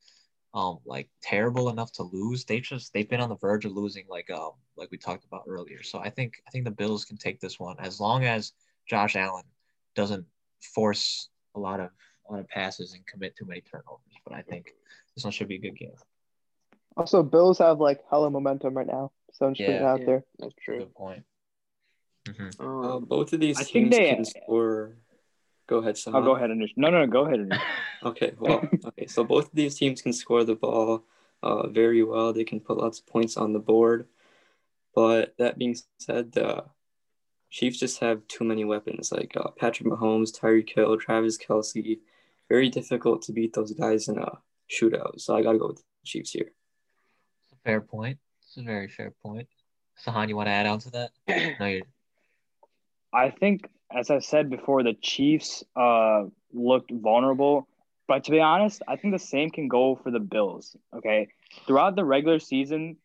[0.53, 2.43] um like terrible enough to lose.
[2.45, 5.43] They just they've been on the verge of losing like um like we talked about
[5.47, 5.83] earlier.
[5.83, 8.53] So I think I think the Bills can take this one as long as
[8.87, 9.45] Josh Allen
[9.95, 10.25] doesn't
[10.73, 11.89] force a lot of
[12.27, 14.13] a lot of passes and commit too many turnovers.
[14.25, 14.73] But I think
[15.15, 15.95] this one should be a good game.
[16.97, 19.89] Also, Bills have like hella momentum right now, so I'm just putting it Yeah.
[19.89, 20.23] out there.
[20.39, 20.79] That's true.
[20.79, 21.23] Good point.
[22.27, 22.59] Mhm.
[22.59, 24.97] uh, Um, both of these I think teams they- can score.
[25.67, 26.15] Go ahead, Sam.
[26.15, 26.73] Oh, go ahead, Anish.
[26.77, 27.61] No, no, no, go ahead, Anish.
[28.03, 29.05] Okay, well, okay.
[29.07, 31.03] So both of these teams can score the ball
[31.43, 32.31] uh, very well.
[32.33, 34.07] They can put lots of points on the board.
[34.95, 36.65] But that being said, the
[37.51, 41.99] Chiefs just have too many weapons, like uh, Patrick Mahomes, Tyreek Hill, Travis Kelce.
[42.47, 44.39] Very difficult to beat those guys in a
[44.71, 45.19] shootout.
[45.19, 46.51] So I got to go with the Chiefs here.
[47.63, 48.17] Fair point.
[48.43, 49.47] It's a very fair point.
[50.05, 51.11] Sahan, you want to add on to that?
[51.59, 51.83] No, you.
[53.13, 57.67] I think, as I said before, the Chiefs uh, looked vulnerable.
[58.07, 60.75] But to be honest, I think the same can go for the Bills.
[60.95, 61.27] Okay.
[61.67, 62.97] Throughout the regular season,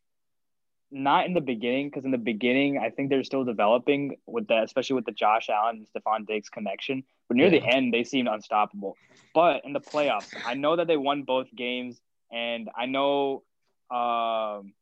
[0.90, 4.64] not in the beginning, because in the beginning, I think they're still developing with that,
[4.64, 7.02] especially with the Josh Allen and Stefon Diggs connection.
[7.28, 8.96] But near the end, they seemed unstoppable.
[9.34, 13.42] But in the playoffs, I know that they won both games, and I know
[13.90, 14.72] um,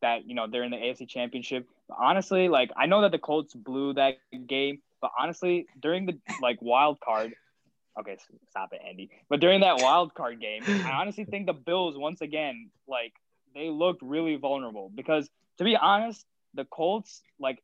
[0.00, 1.68] that you know they're in the AFC Championship.
[1.98, 6.58] Honestly, like I know that the Colts blew that game, but honestly, during the like
[6.60, 7.34] wild card,
[7.98, 8.16] okay,
[8.50, 9.10] stop it, Andy.
[9.28, 13.12] But during that wild card game, I honestly think the Bills once again, like
[13.54, 15.28] they looked really vulnerable because
[15.58, 16.24] to be honest,
[16.54, 17.62] the Colts like.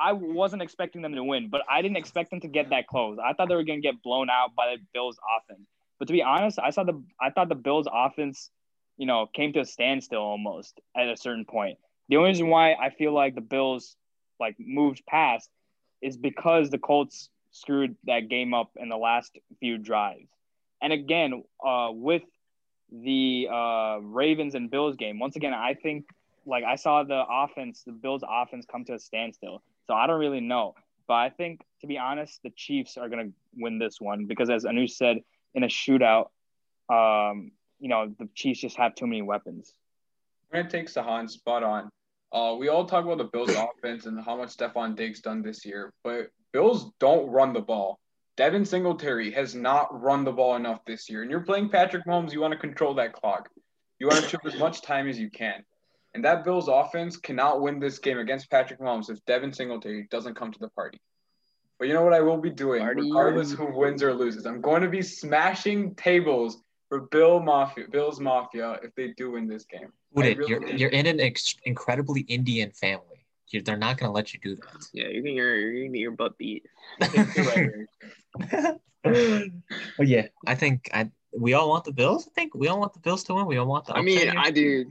[0.00, 3.18] I wasn't expecting them to win, but I didn't expect them to get that close.
[3.22, 5.68] I thought they were going to get blown out by the Bills' offense.
[5.98, 8.50] But to be honest, I saw the I thought the Bills' offense,
[8.96, 11.78] you know, came to a standstill almost at a certain point.
[12.12, 13.96] The only reason why I feel like the Bills
[14.38, 15.48] like moved past
[16.02, 20.28] is because the Colts screwed that game up in the last few drives.
[20.82, 22.24] And again, uh, with
[22.92, 26.04] the uh, Ravens and Bills game, once again, I think
[26.44, 29.62] like I saw the offense, the Bills' offense come to a standstill.
[29.86, 30.74] So I don't really know.
[31.08, 34.50] But I think, to be honest, the Chiefs are going to win this one because,
[34.50, 35.20] as Anu said,
[35.54, 36.28] in a shootout,
[36.90, 39.72] um, you know, the Chiefs just have too many weapons.
[40.52, 41.88] I'm gonna take Sahan spot on.
[42.32, 45.64] Uh, we all talk about the Bills offense and how much Stefon Diggs done this
[45.64, 47.98] year, but Bills don't run the ball.
[48.36, 51.20] Devin Singletary has not run the ball enough this year.
[51.22, 53.50] And you're playing Patrick Mahomes, you want to control that clock.
[53.98, 55.62] You want to chip as much time as you can.
[56.14, 60.34] And that Bills offense cannot win this game against Patrick Mahomes if Devin Singletary doesn't
[60.34, 60.98] come to the party.
[61.78, 63.02] But you know what I will be doing, Party.
[63.02, 64.46] regardless who wins or loses?
[64.46, 69.46] I'm going to be smashing tables for Bill Mafia, Bills Mafia if they do win
[69.48, 69.90] this game.
[70.14, 70.76] I Udit, really you're do.
[70.76, 73.24] you're in an ex- incredibly Indian family.
[73.48, 74.84] you they're not gonna let you do that.
[74.92, 76.66] yeah, you're gonna you're, you're gonna get your butt beat.
[77.00, 78.78] that.
[79.96, 82.28] but yeah, I think I we all want the Bills.
[82.28, 83.46] I think we all want the Bills to win.
[83.46, 83.96] We all want the.
[83.96, 84.34] I mean, here.
[84.36, 84.84] I do.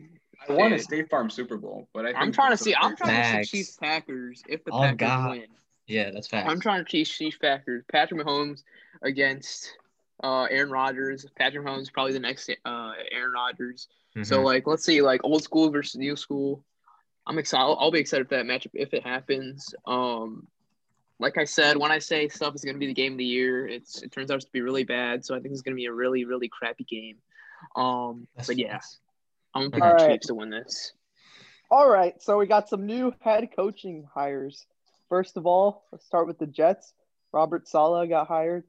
[0.50, 2.74] I want a State Farm Super Bowl, but I think I'm trying to see.
[2.74, 3.52] I'm trying to Facts.
[3.52, 5.30] see Chiefs Packers if the Oh, Packers God.
[5.30, 5.46] win.
[5.86, 6.50] yeah, that's facts.
[6.52, 7.84] I'm trying to see Chiefs Packers.
[7.92, 8.64] Patrick Mahomes
[9.04, 9.78] against
[10.24, 11.26] uh, Aaron Rodgers.
[11.38, 13.88] Patrick Mahomes probably the next uh, Aaron Rodgers.
[14.24, 14.44] So Mhm.
[14.44, 16.64] like, let's see, like old school versus new school.
[17.26, 17.64] I'm excited.
[17.64, 19.74] I'll, I'll be excited for that matchup if it happens.
[19.86, 20.48] Um,
[21.20, 23.26] like I said, when I say stuff is going to be the game of the
[23.26, 25.24] year, it's it turns out to be really bad.
[25.24, 27.18] So I think it's going to be a really really crappy game.
[27.76, 29.00] Um, That's but yeah, facts.
[29.54, 30.12] I'm gonna pick All the right.
[30.14, 30.94] Chiefs to win this.
[31.70, 34.66] All right, so we got some new head coaching hires.
[35.08, 36.92] First of all, let's start with the Jets.
[37.32, 38.64] Robert Saleh got hired,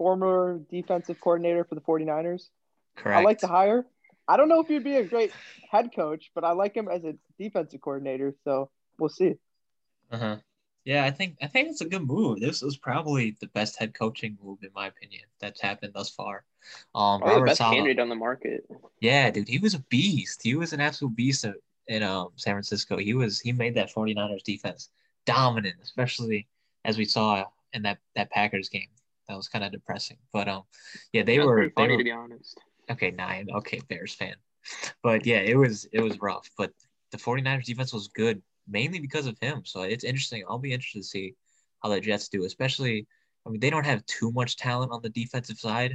[0.00, 2.48] former defensive coordinator for the 49ers.
[2.96, 3.18] correct.
[3.18, 3.84] I like the hire.
[4.26, 5.30] I don't know if he'd be a great
[5.70, 9.34] head coach, but I like him as a defensive coordinator, so we'll see.
[10.10, 10.38] Uh-huh.
[10.86, 12.40] Yeah, I think I think it's a good move.
[12.40, 16.44] This was probably the best head coaching move in my opinion that's happened thus far.
[16.94, 18.64] Um, Probably the best candidate on the market.
[19.02, 20.40] Yeah, dude, he was a beast.
[20.42, 21.54] He was an absolute beast in,
[21.88, 22.96] in um San Francisco.
[22.96, 24.88] He was he made that 49ers defense
[25.26, 26.48] dominant, especially
[26.86, 28.88] as we saw in that that Packers game.
[29.30, 30.16] That was kind of depressing.
[30.32, 30.64] But um
[31.12, 32.58] yeah, they That's were funny they were, to be honest.
[32.90, 33.48] Okay, nine.
[33.54, 34.34] Okay, Bears fan.
[35.04, 36.50] But yeah, it was it was rough.
[36.58, 36.72] But
[37.12, 39.64] the 49ers defense was good mainly because of him.
[39.64, 40.42] So it's interesting.
[40.48, 41.34] I'll be interested to see
[41.80, 43.06] how the Jets do, especially
[43.46, 45.94] I mean they don't have too much talent on the defensive side.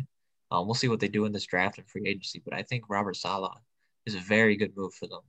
[0.49, 2.85] Um, we'll see what they do in this draft and free agency, but I think
[2.87, 3.59] Robert Saleh
[4.05, 5.21] is a very good move for them.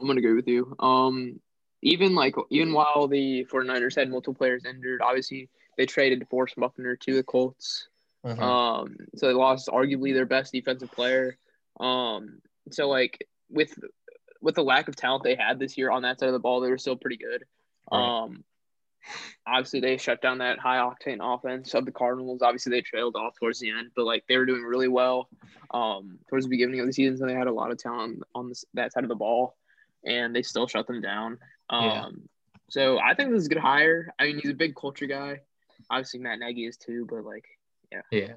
[0.00, 0.74] I'm gonna agree with you.
[0.80, 1.40] Um,
[1.82, 6.96] even like even while the 49ers had multiple players injured, obviously they traded DeForest Buckner
[6.96, 7.88] to the Colts.
[8.24, 8.42] Uh-huh.
[8.42, 11.38] Um, so they lost arguably their best defensive player.
[11.78, 13.78] Um, so like with
[14.40, 16.60] with the lack of talent they had this year on that side of the ball,
[16.60, 17.44] they were still pretty good.
[17.90, 18.22] Right.
[18.24, 18.44] Um,
[19.46, 22.42] obviously they shut down that high octane offense of the Cardinals.
[22.42, 25.28] Obviously they trailed off towards the end, but like they were doing really well
[25.72, 27.16] um, towards the beginning of the season.
[27.16, 29.56] So they had a lot of talent on this, that side of the ball,
[30.04, 31.38] and they still shut them down.
[31.70, 32.08] Um, Yeah.
[32.70, 34.12] So I think this is a good hire.
[34.18, 35.40] I mean, he's a big culture guy.
[35.90, 37.44] Obviously Matt Nagy is too, but like,
[37.90, 38.02] Yeah.
[38.10, 38.32] Yeah.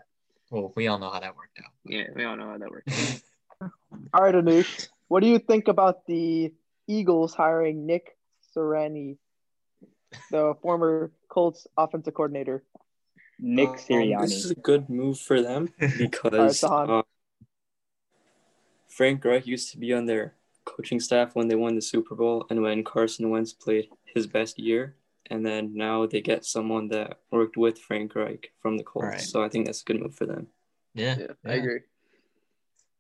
[0.50, 1.72] Well, we all know how that worked out.
[1.86, 3.24] yeah, we all know how that works.
[4.14, 6.52] All right, Anush, what do you think about the
[6.88, 8.18] Eagles hiring Nick
[8.56, 9.18] Sirianni,
[10.32, 12.64] the former Colts offensive coordinator?
[13.40, 14.22] Nick Um, Sirianni.
[14.22, 17.00] This is a good move for them because Sahan.
[17.00, 17.04] uh,
[18.88, 20.34] Frank Reich used to be on their
[20.66, 24.60] coaching staff when they won the Super Bowl and when Carson Wentz played his best
[24.60, 24.96] year.
[25.30, 29.08] And then now they get someone that worked with Frank Reich from the Colts.
[29.08, 29.22] Right.
[29.22, 30.48] So I think that's a good move for them.
[30.94, 31.16] Yeah.
[31.20, 31.80] Yeah, I agree.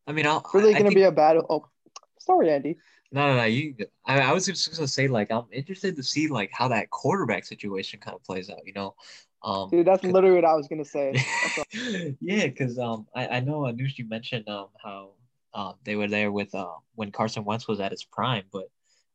[0.08, 1.38] I mean, I'll, Really I going to be a bad.
[1.50, 1.66] Oh,
[2.20, 2.78] sorry, Andy.
[3.12, 3.44] No, no, no.
[3.44, 3.76] You.
[4.06, 7.44] I, I was just gonna say, like, I'm interested to see like how that quarterback
[7.44, 8.66] situation kind of plays out.
[8.66, 8.96] You know,
[9.44, 11.14] um, Dude, that's 'cause- literally what I was going to say.
[12.22, 15.10] yeah, because um, I, I know Anush, you mentioned um how
[15.54, 18.66] um they were there with uh when Carson Wentz was at his prime, but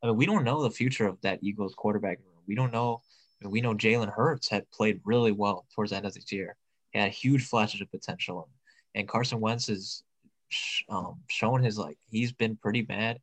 [0.03, 2.43] I mean we don't know the future of that Eagles quarterback room.
[2.47, 3.01] We don't know.
[3.41, 6.31] I mean, we know Jalen Hurts had played really well towards the end of this
[6.31, 6.55] year.
[6.91, 8.49] He had huge flashes of potential,
[8.95, 10.03] and Carson Wentz is
[10.89, 13.19] um showing his like he's been pretty bad,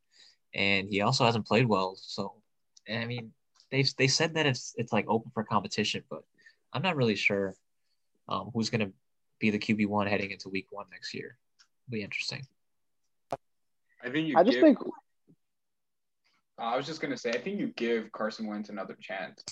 [0.55, 1.97] and he also hasn't played well.
[1.97, 2.35] So,
[2.89, 3.33] I mean,
[3.71, 6.23] they they said that it's it's like open for competition, but
[6.73, 7.55] I'm not really sure
[8.29, 8.93] um, who's going to
[9.39, 11.39] be the QB one heading into Week One next year.
[11.89, 12.47] Be interesting.
[14.05, 14.79] I think you I just give, think
[16.59, 19.43] I was just gonna say, I think you give Carson Wentz another chance.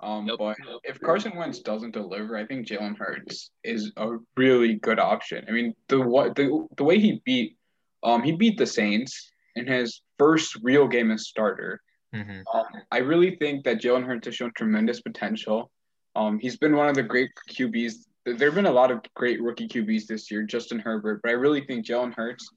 [0.00, 0.38] Um, Yep.
[0.38, 5.44] but if Carson Wentz doesn't deliver, I think Jalen Hurts is a really good option.
[5.48, 7.56] I mean, the what the the way he beat,
[8.02, 11.80] um, he beat the Saints in his first real game as starter.
[12.14, 12.40] Mm-hmm.
[12.52, 15.70] Um, I really think that Jalen Hurts has shown tremendous potential.
[16.14, 17.94] Um, he's been one of the great QBs.
[18.24, 21.34] There have been a lot of great rookie QBs this year, Justin Herbert, but I
[21.34, 22.48] really think Jalen Hurts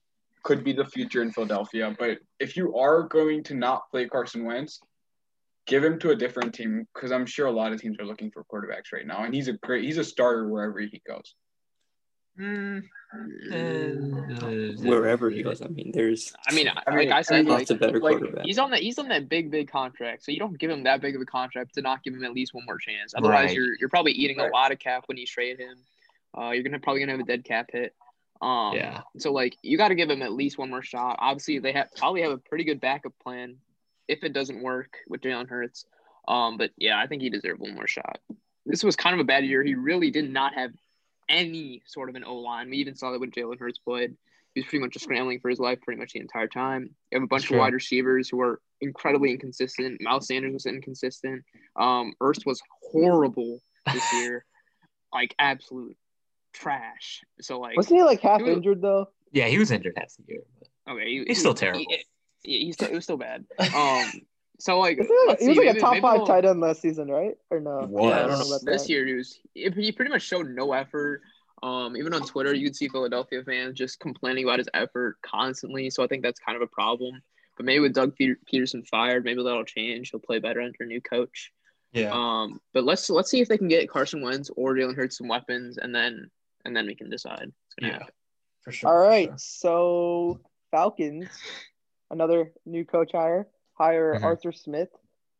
[0.45, 1.93] could be the future in Philadelphia.
[1.99, 4.79] But if you are going to not play Carson Wentz,
[5.65, 8.31] give him to a different team because I'm sure a lot of teams are looking
[8.31, 11.34] for quarterbacks right now, and he's a great he's a starter wherever he goes.
[12.39, 12.84] Mm.
[14.84, 17.69] Wherever he goes, I mean, there's I mean, I like I I said, mean, like,
[17.69, 18.45] of better like, quarterbacks.
[18.45, 21.01] he's on that he's on that big big contract, so you don't give him that
[21.01, 23.13] big of a contract to not give him at least one more chance.
[23.17, 23.55] Otherwise, Right.
[23.55, 25.77] you're you're probably eating a lot of cap when you trade him.
[26.38, 27.95] Uh, you're gonna probably gonna have a dead cap hit.
[28.45, 29.01] Um, Yeah.
[29.17, 31.17] So like you got to give him at least one more shot.
[31.19, 33.58] Obviously, they have probably have a pretty good backup plan
[34.08, 35.86] if it doesn't work with Jalen Hurts.
[36.27, 38.19] Um, but yeah, I think he deserved one more shot.
[38.65, 39.63] This was kind of a bad year.
[39.63, 40.71] He really did not have
[41.27, 42.69] any sort of an O line.
[42.69, 44.15] We even saw that when Jalen Hurts played.
[44.53, 46.95] He was pretty much just scrambling for his life pretty much the entire time.
[47.12, 49.99] You have a bunch of wide receivers who are incredibly inconsistent.
[50.01, 51.43] Miles Sanders was inconsistent.
[51.75, 53.60] Um, Ertz was horrible
[53.91, 54.45] this year,
[55.12, 55.97] like absolute
[56.55, 57.21] trash.
[57.41, 59.09] So like, wasn't he like half He was- injured though?
[59.31, 60.41] Yeah, he was injured half the year.
[60.85, 61.79] but- okay, he- He's still he- terrible.
[61.89, 62.03] He,
[62.43, 63.45] he- he's still, it was still bad.
[63.75, 64.11] Um,
[64.59, 67.09] so like, Wasn't he, was like maybe- a top five we'll- tight end last season,
[67.09, 67.35] right?
[67.51, 67.81] Or no?
[67.87, 68.13] He was.
[68.13, 68.89] I don't know about this that.
[68.89, 71.21] year he was he he pretty much showed no effort.
[71.63, 75.89] Um, even on Twitter, you could see Philadelphia fans just complaining about his effort constantly.
[75.89, 77.21] So I think that's kind of a problem.
[77.57, 80.11] But maybe with Doug Pederson fired, maybe that'll change.
[80.11, 81.51] He'll play better under a new coach.
[81.93, 82.11] Yeah.
[82.13, 85.27] Um, but let's let's see if they can get Carson Wentz or Jalen Hurts some
[85.29, 86.29] weapons, and then
[86.65, 87.51] and then we can decide.
[87.67, 87.99] It's gonna Yeah.
[87.99, 88.13] happen.
[88.62, 88.89] for sure.
[88.89, 89.38] All for right, sure.
[89.38, 90.39] so
[90.71, 91.30] Falcons,
[92.10, 94.23] another new coach hire, hire Mhm.
[94.23, 94.89] Arthur Smith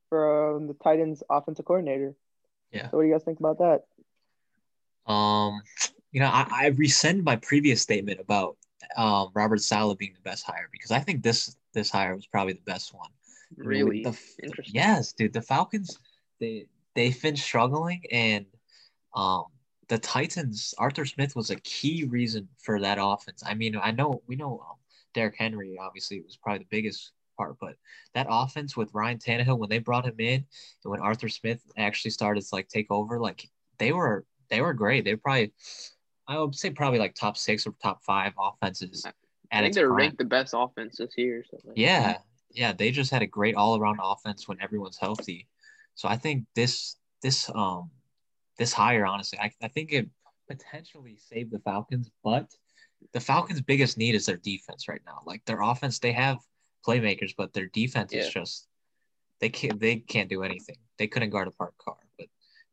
[0.10, 2.16] from the Titans offensive coordinator.
[2.72, 2.92] Yeah.
[2.92, 3.86] So what do you guys think about that?
[5.12, 5.62] Um,
[6.12, 8.58] you know, I, I rescind my previous statement about
[8.96, 12.54] um Robert Saleh being the best hire because I think this this hire was probably
[12.54, 13.10] the best one.
[13.58, 14.76] Really the, interesting.
[14.76, 15.34] Yes, dude.
[15.34, 16.00] The Falcons,
[16.40, 18.46] they they've been struggling, and
[19.16, 19.46] um,
[19.88, 20.74] the Titans.
[20.78, 23.44] Arthur Smith was a key reason for that offense.
[23.46, 24.78] I mean, I know we know um,
[25.14, 27.76] Derrick Henry obviously was probably the biggest part, but
[28.14, 30.46] that offense with Ryan Tannehill when they brought him in,
[30.84, 34.74] and when Arthur Smith actually started to like take over, like they were they were
[34.74, 35.06] great.
[35.06, 35.54] They were probably
[36.28, 39.06] I would say probably like top six or top five offenses.
[39.52, 39.98] I think they're prime.
[39.98, 41.46] ranked the best offense this year.
[41.76, 42.18] Yeah,
[42.52, 45.48] yeah, they just had a great all around offense when everyone's healthy.
[45.94, 47.92] So I think this this um
[48.58, 50.10] this hire, honestly, I, I think it
[50.50, 52.48] potentially saved the Falcons, but
[53.14, 55.22] the Falcons' biggest need is their defense right now.
[55.26, 56.40] Like their offense, they have
[56.86, 58.22] playmakers, but their defense yeah.
[58.22, 58.68] is just
[59.42, 60.78] they can't they can't do anything.
[60.98, 61.98] They couldn't guard a parked car.
[62.18, 62.28] But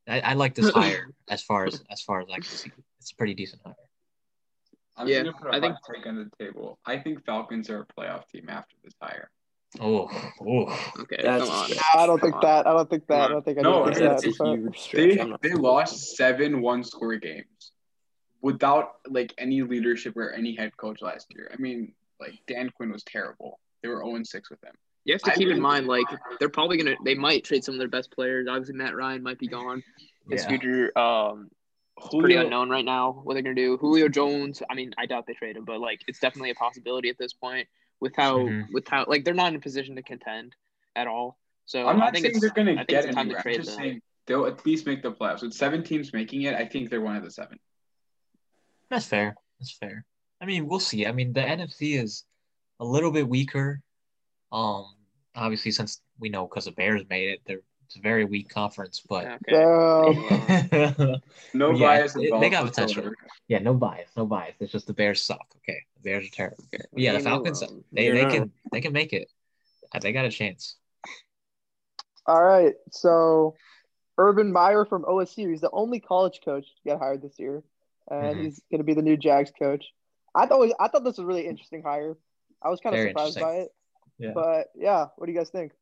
[0.09, 2.73] I, I like this hire as far as as far as I can see.
[3.01, 3.75] It's a pretty decent hire.
[4.97, 6.79] I'm yeah, gonna put a I think take on the table.
[6.85, 9.31] I think Falcons are a playoff team after this hire.
[9.81, 10.93] Oh, oh.
[11.01, 11.71] Okay, That's come on.
[11.95, 12.41] I don't come think on.
[12.43, 12.67] that.
[12.67, 13.21] I don't think that.
[13.23, 15.39] I don't think I no, think that.
[15.41, 17.73] They, they lost seven one score games
[18.43, 21.51] without like any leadership or any head coach last year.
[21.53, 23.61] I mean, like Dan Quinn was terrible.
[23.83, 24.75] They were 0 6 with him.
[25.05, 26.07] You have to I keep in mind, like
[26.39, 28.47] they're probably gonna they might trade some of their best players.
[28.49, 29.83] Obviously, Matt Ryan might be gone.
[30.31, 30.49] His yeah.
[30.49, 31.51] future um
[31.99, 33.21] Julio, pretty unknown right now.
[33.25, 33.77] What they're gonna do?
[33.79, 34.63] Julio Jones.
[34.71, 37.33] I mean, I doubt they trade him, but like it's definitely a possibility at this
[37.33, 37.67] point.
[38.03, 38.73] With how mm-hmm.
[38.73, 40.57] with how like they're not in a position to contend
[40.97, 41.39] at all.
[41.67, 43.17] So I'm not I think saying they're gonna get it.
[43.17, 43.65] I'm just them.
[43.65, 45.43] saying they'll at least make the playoffs.
[45.43, 47.61] With seven teams making it, I think they're one of the seven.
[48.91, 49.37] That's fair.
[49.61, 50.05] That's fair.
[50.41, 51.07] I mean, we'll see.
[51.07, 52.25] I mean, the NFC is
[52.81, 53.81] a little bit weaker.
[54.51, 54.87] Um,
[55.37, 59.03] obviously, since we know because the Bears made it, they're it's a very weak conference,
[59.07, 59.53] but okay.
[61.55, 62.17] no yeah, bias.
[62.17, 63.11] It, they got potential.
[63.49, 64.55] Yeah, no bias, no bias.
[64.61, 65.47] It's just the Bears suck.
[65.59, 66.65] Okay, the Bears are terrible.
[66.75, 66.83] Okay.
[66.95, 69.29] Yeah, the Falcons they, they can they can make it.
[69.95, 70.77] Uh, they got a chance.
[72.25, 73.57] All right, so
[74.17, 75.51] Urban Meyer from OSU.
[75.51, 77.63] He's the only college coach to get hired this year,
[78.11, 78.45] and mm-hmm.
[78.45, 79.85] he's going to be the new Jags coach.
[80.35, 82.17] I thought I thought this was a really interesting hire.
[82.63, 83.69] I was kind of surprised by it.
[84.19, 84.31] Yeah.
[84.35, 85.73] But yeah, what do you guys think?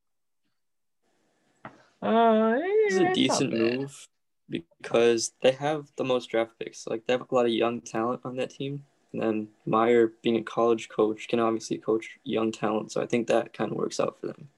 [2.03, 4.09] Uh, it's a decent move
[4.49, 6.87] because they have the most draft picks.
[6.87, 8.85] Like they have a lot of young talent on that team.
[9.13, 12.93] And then Meyer, being a college coach, can obviously coach young talent.
[12.93, 14.49] So I think that kind of works out for them.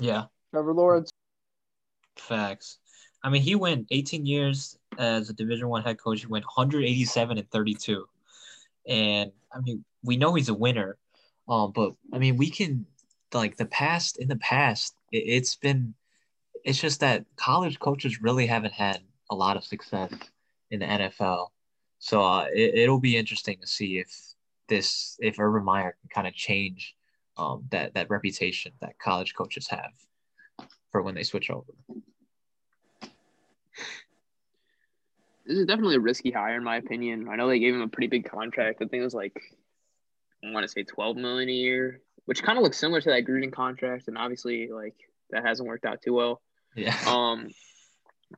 [0.00, 0.24] Yeah.
[0.52, 1.10] Trevor Lawrence.
[2.16, 2.78] Facts.
[3.22, 6.20] I mean, he went 18 years as a Division One head coach.
[6.20, 8.06] He went 187 and 32,
[8.86, 10.98] and I mean, we know he's a winner.
[11.48, 12.86] Um, but I mean, we can
[13.32, 15.94] like the past in the past, it, it's been
[16.64, 19.00] it's just that college coaches really haven't had
[19.30, 20.12] a lot of success
[20.70, 21.48] in the NFL.
[21.98, 24.10] So uh, it, will be interesting to see if
[24.68, 26.94] this if Urban Meyer can kind of change
[27.36, 29.92] um, that that reputation that college coaches have
[30.90, 31.72] for when they switch over.
[35.46, 37.28] This is definitely a risky hire in my opinion.
[37.30, 38.80] I know they gave him a pretty big contract.
[38.80, 39.38] I think it was like
[40.42, 43.24] I want to say 12 million a year, which kind of looks similar to that
[43.24, 44.94] Gruden contract and obviously like
[45.30, 46.40] that hasn't worked out too well.
[46.74, 46.96] Yeah.
[47.06, 47.48] Um,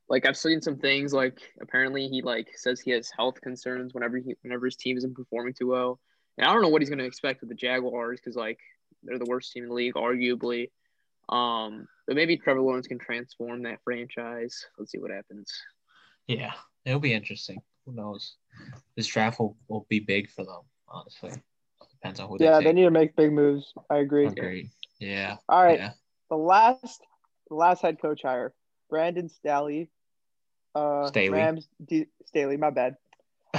[0.08, 4.18] like I've seen some things like apparently he like says he has health concerns whenever
[4.18, 5.98] he whenever his team isn't performing too well.
[6.36, 8.58] And I don't know what he's going to expect with the Jaguars because like
[9.02, 10.70] they're the worst team in the league, arguably.
[11.28, 14.66] Um, but maybe Trevor Lawrence can transform that franchise.
[14.78, 15.52] Let's see what happens.
[16.26, 16.52] Yeah,
[16.84, 17.62] it'll be interesting.
[17.84, 18.36] Who knows?
[18.96, 21.32] This draft will, will be big for them, honestly.
[21.92, 22.36] Depends on who.
[22.40, 23.72] Yeah, they, they need to make big moves.
[23.90, 24.26] I agree.
[24.26, 24.70] Agreed.
[24.98, 25.36] Yeah.
[25.48, 25.78] All right.
[25.78, 25.92] Yeah.
[26.30, 27.00] The last
[27.48, 28.54] the last head coach hire,
[28.90, 29.90] Brandon Staley.
[30.74, 31.30] Uh, Staley.
[31.30, 32.96] Rams D- Staley, my bad.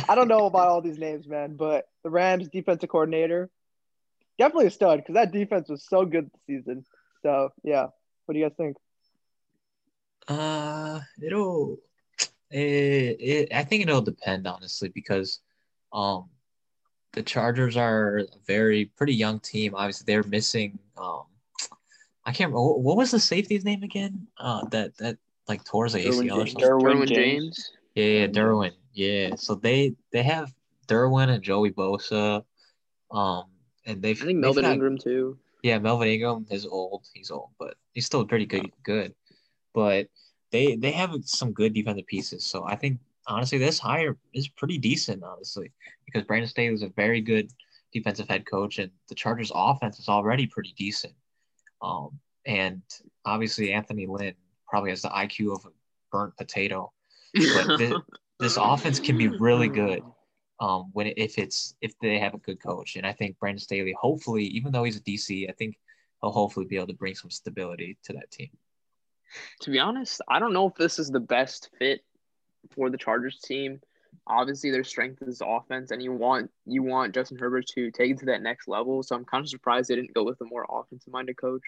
[0.08, 3.50] I don't know about all these names, man, but the Rams defensive coordinator,
[4.38, 6.86] definitely a stud because that defense was so good this season.
[7.24, 7.88] So yeah,
[8.26, 8.78] what do you guys think?
[10.28, 11.78] Uh, it'll.
[12.50, 15.40] It, it, I think it'll depend honestly because,
[15.92, 16.30] um,
[17.14, 19.74] the Chargers are a very pretty young team.
[19.76, 21.24] Obviously, they're missing um
[22.28, 24.28] I can't remember what was the safety's name again?
[24.38, 26.70] Uh, that that like tore the ACL or something.
[26.70, 27.72] Derwin James.
[27.96, 28.74] Yeah, yeah, Derwin.
[28.94, 30.54] Yeah, so they they have
[30.88, 32.44] Derwin and Joey Bosa,
[33.12, 33.46] um,
[33.86, 34.22] and they've.
[34.22, 35.38] I think Melvin got, Ingram too.
[35.64, 37.08] Yeah, Melvin Ingram is old.
[37.14, 38.72] He's old, but he's still pretty good.
[38.84, 39.16] Good,
[39.74, 40.10] but
[40.52, 42.44] they they have some good defensive pieces.
[42.44, 45.72] So I think honestly, this hire is pretty decent, honestly,
[46.06, 47.54] because Brandon Staley is a very good
[47.94, 51.14] defensive head coach, and the Chargers' offense is already pretty decent.
[51.82, 52.82] Um, and
[53.26, 54.34] obviously, Anthony Lynn
[54.68, 55.70] probably has the IQ of a
[56.12, 56.92] burnt potato.
[57.34, 57.94] But this,
[58.40, 60.02] this offense can be really good
[60.60, 62.96] um, when if it's if they have a good coach.
[62.96, 65.78] And I think Brandon Staley, hopefully, even though he's a DC, I think
[66.22, 68.50] he'll hopefully be able to bring some stability to that team.
[69.62, 72.02] To be honest, I don't know if this is the best fit
[72.72, 73.82] for the Chargers team.
[74.30, 78.20] Obviously, their strength is offense, and you want you want Justin Herbert to take it
[78.20, 79.02] to that next level.
[79.04, 81.64] So I'm kind of surprised they didn't go with a more offensive minded coach.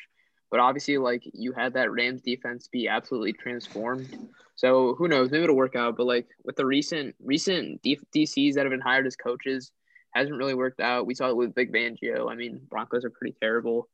[0.52, 4.30] But obviously, like you had that Rams defense be absolutely transformed.
[4.56, 5.32] So who knows?
[5.32, 5.96] Maybe it'll work out.
[5.96, 9.72] But like with the recent recent DCs that have been hired as coaches,
[10.12, 11.06] hasn't really worked out.
[11.06, 12.32] We saw it with Vic Fangio.
[12.32, 13.88] I mean, Broncos are pretty terrible.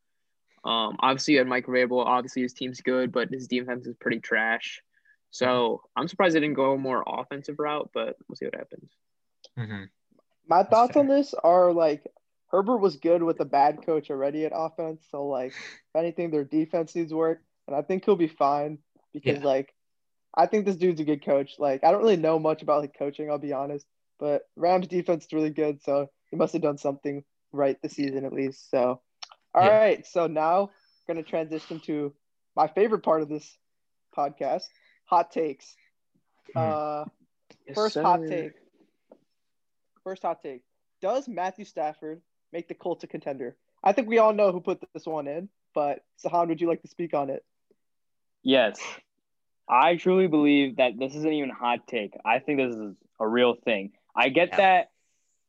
[0.64, 2.06] Um, obviously, you had Mike Vrabel.
[2.06, 4.82] Obviously, his team's good, but his defense is pretty trash.
[5.36, 8.90] So I'm surprised they didn't go a more offensive route, but we'll see what happens.
[9.60, 9.84] Mm-hmm.
[10.48, 12.08] My thoughts on this are like
[12.52, 15.06] Herbert was good with a bad coach already at offense.
[15.12, 15.50] So like
[15.94, 17.42] if anything, their defense needs work.
[17.68, 18.78] And I think he'll be fine
[19.14, 19.46] because yeah.
[19.46, 19.76] like
[20.34, 21.56] I think this dude's a good coach.
[21.60, 23.86] Like I don't really know much about like coaching, I'll be honest.
[24.18, 28.24] But Rams defense is really good, so he must have done something right this season
[28.24, 28.72] at least.
[28.72, 29.02] So
[29.54, 29.78] all yeah.
[29.78, 30.72] right, so now
[31.08, 32.14] we're gonna transition to
[32.56, 33.58] my favorite part of this
[34.18, 34.64] podcast,
[35.06, 35.76] hot takes.
[36.54, 36.60] Hmm.
[36.60, 37.06] Uh
[37.68, 38.02] yes, first sir.
[38.02, 38.54] hot take.
[40.04, 40.62] First hot take.
[41.02, 43.56] Does Matthew Stafford make the Colts a contender?
[43.84, 46.82] I think we all know who put this one in, but Sahan, would you like
[46.82, 47.44] to speak on it?
[48.44, 48.80] Yes.
[49.68, 52.14] I truly believe that this isn't even a hot take.
[52.24, 53.94] I think this is a real thing.
[54.16, 54.58] I get yeah.
[54.58, 54.90] that.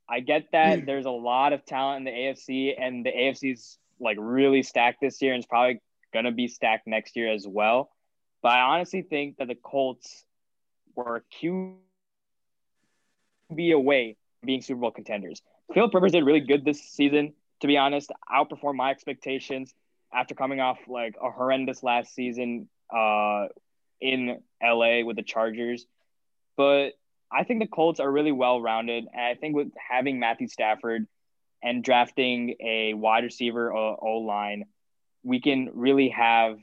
[0.08, 4.16] I get that there's a lot of talent in the AFC, and the AFC's like
[4.20, 5.80] really stacked this year, and it's probably
[6.14, 7.90] gonna be stacked next year as well.
[8.46, 10.24] But I honestly think that the Colts
[10.94, 11.74] were QB
[13.74, 15.42] away from being Super Bowl contenders.
[15.74, 17.32] Philip Rivers did really good this season.
[17.62, 19.74] To be honest, outperformed my expectations
[20.14, 23.46] after coming off like a horrendous last season uh,
[24.00, 25.84] in LA with the Chargers.
[26.56, 26.90] But
[27.32, 29.08] I think the Colts are really well rounded.
[29.12, 31.08] And I think with having Matthew Stafford
[31.64, 34.66] and drafting a wide receiver or O line,
[35.24, 36.60] we can really have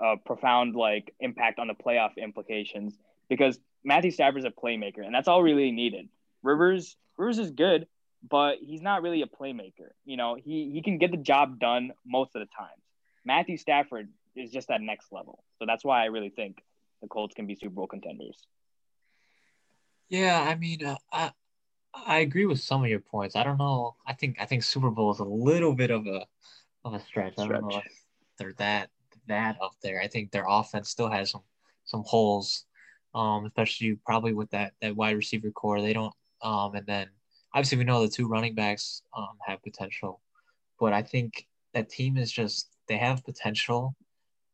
[0.00, 2.94] a profound like impact on the playoff implications
[3.28, 6.08] because Matthew Stafford is a playmaker, and that's all really needed.
[6.42, 7.86] Rivers Rivers is good,
[8.28, 9.90] but he's not really a playmaker.
[10.04, 12.82] You know, he he can get the job done most of the times.
[13.24, 15.42] Matthew Stafford is just that next level.
[15.58, 16.62] So that's why I really think
[17.02, 18.38] the Colts can be Super Bowl contenders.
[20.08, 21.32] Yeah, I mean, uh, I
[21.94, 23.36] I agree with some of your points.
[23.36, 23.96] I don't know.
[24.06, 26.26] I think I think Super Bowl is a little bit of a
[26.84, 27.34] of a stretch.
[27.34, 27.48] stretch.
[27.48, 28.04] I don't know if
[28.38, 28.90] they're that
[29.28, 30.00] that up there.
[30.00, 31.42] I think their offense still has some
[31.84, 32.64] some holes,
[33.14, 35.80] um, especially probably with that that wide receiver core.
[35.80, 37.08] They don't, um, and then
[37.54, 40.20] obviously we know the two running backs um have potential,
[40.80, 43.94] but I think that team is just they have potential,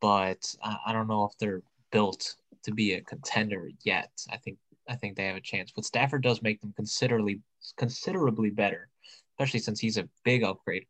[0.00, 4.10] but I, I don't know if they're built to be a contender yet.
[4.30, 4.58] I think
[4.88, 5.72] I think they have a chance.
[5.74, 7.40] But Stafford does make them considerably
[7.76, 8.88] considerably better,
[9.32, 10.86] especially since he's a big upgrade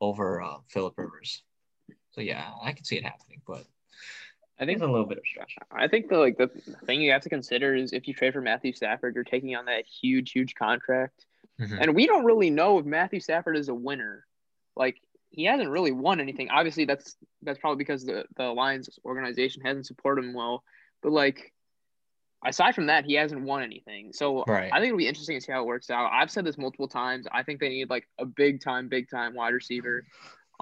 [0.00, 1.42] over uh, Philip Rivers.
[2.12, 3.64] So yeah, I can see it happening, but
[4.58, 5.56] I think it's a little bit of stretch.
[5.72, 6.48] I think the like the
[6.86, 9.64] thing you have to consider is if you trade for Matthew Stafford, you're taking on
[9.64, 11.26] that huge, huge contract,
[11.60, 11.78] mm-hmm.
[11.80, 14.26] and we don't really know if Matthew Stafford is a winner.
[14.76, 15.00] Like
[15.30, 16.50] he hasn't really won anything.
[16.50, 20.62] Obviously, that's that's probably because the the Lions organization hasn't supported him well.
[21.02, 21.52] But like
[22.44, 24.12] aside from that, he hasn't won anything.
[24.12, 24.70] So right.
[24.72, 26.10] I think it'll be interesting to see how it works out.
[26.12, 27.26] I've said this multiple times.
[27.32, 30.04] I think they need like a big time, big time wide receiver.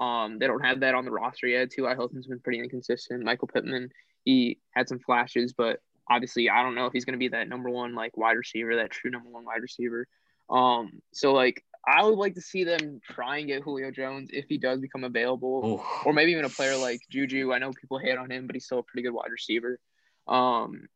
[0.01, 1.69] Um, they don't have that on the roster yet.
[1.69, 1.93] T.Y.
[1.93, 3.23] Hilton's been pretty inconsistent.
[3.23, 3.91] Michael Pittman,
[4.25, 5.79] he had some flashes, but
[6.09, 8.77] obviously I don't know if he's going to be that number one like wide receiver,
[8.77, 10.07] that true number one wide receiver.
[10.49, 14.45] Um, so like I would like to see them try and get Julio Jones if
[14.49, 16.05] he does become available, Ooh.
[16.05, 17.53] or maybe even a player like Juju.
[17.53, 19.79] I know people hate on him, but he's still a pretty good wide receiver.
[20.27, 20.87] Um,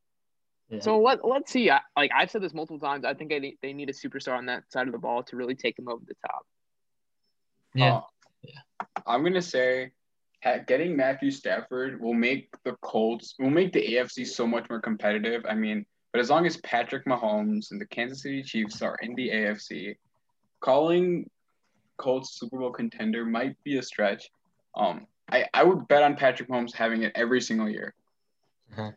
[0.70, 0.80] yeah.
[0.80, 1.70] So let let's see.
[1.70, 4.38] I, like I've said this multiple times, I think they need, they need a superstar
[4.38, 6.45] on that side of the ball to really take them over the top.
[7.76, 7.97] Yeah.
[7.97, 8.01] Uh,
[8.48, 8.86] yeah.
[9.06, 9.91] I'm gonna say
[10.68, 15.46] getting Matthew Stafford will make the Colts will make the AFC so much more competitive.
[15.48, 19.16] I mean, but as long as Patrick Mahomes and the Kansas City Chiefs are in
[19.16, 19.96] the AFC,
[20.62, 21.30] calling
[21.98, 24.30] Colts Super Bowl contender might be a stretch.
[24.76, 27.93] Um, I, I would bet on Patrick Mahomes having it every single year.
[28.72, 28.91] Uh-huh.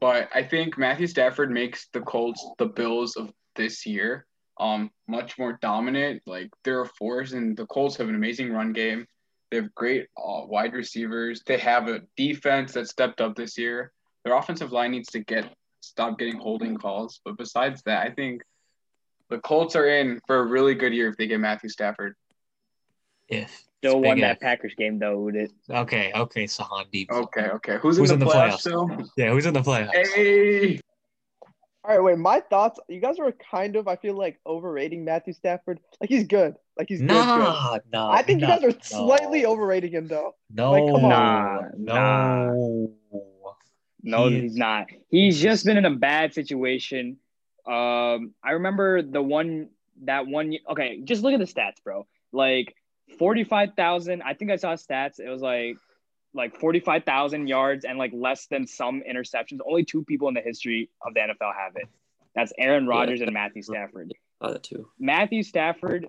[0.00, 4.26] But I think Matthew Stafford makes the Colts the Bills of this year
[4.58, 6.22] um much more dominant.
[6.26, 9.06] Like they're a force, and the Colts have an amazing run game.
[9.50, 11.42] They have great uh, wide receivers.
[11.46, 13.92] They have a defense that stepped up this year.
[14.24, 17.20] Their offensive line needs to get stop getting holding calls.
[17.24, 18.42] But besides that, I think
[19.30, 22.14] the Colts are in for a really good year if they get Matthew Stafford.
[23.28, 25.50] If still won that Packers game though, would it?
[25.70, 27.10] Okay, okay, Sahan Deep.
[27.10, 27.78] Okay, okay.
[27.80, 28.60] Who's, who's in, the, in the playoffs, playoffs?
[28.60, 29.10] Still?
[29.16, 30.06] Yeah, who's in the playoffs?
[30.14, 30.80] Hey.
[31.84, 32.18] All right, wait.
[32.18, 32.80] My thoughts.
[32.88, 35.80] You guys are kind of, I feel like, overrating Matthew Stafford.
[36.00, 36.54] Like he's good.
[36.78, 37.08] Like he's good.
[37.08, 37.82] Nah, good.
[37.92, 38.10] nah.
[38.10, 38.78] I think nah, you guys are no.
[38.82, 40.34] slightly overrating him, though.
[40.50, 41.70] No, Like, come on.
[41.76, 42.90] no.
[44.02, 44.86] No, He he's not.
[45.08, 47.18] He's just been in a bad situation.
[47.66, 49.70] Um, I remember the one
[50.04, 50.54] that one.
[50.68, 52.06] Okay, just look at the stats, bro.
[52.30, 52.74] Like
[53.18, 54.22] forty-five thousand.
[54.22, 55.20] I think I saw stats.
[55.20, 55.76] It was like
[56.34, 59.60] like forty-five thousand yards and like less than some interceptions.
[59.66, 61.88] Only two people in the history of the NFL have it.
[62.34, 64.12] That's Aaron Rodgers and Matthew Stafford.
[64.40, 64.88] Uh, that too.
[64.98, 66.08] Matthew Stafford,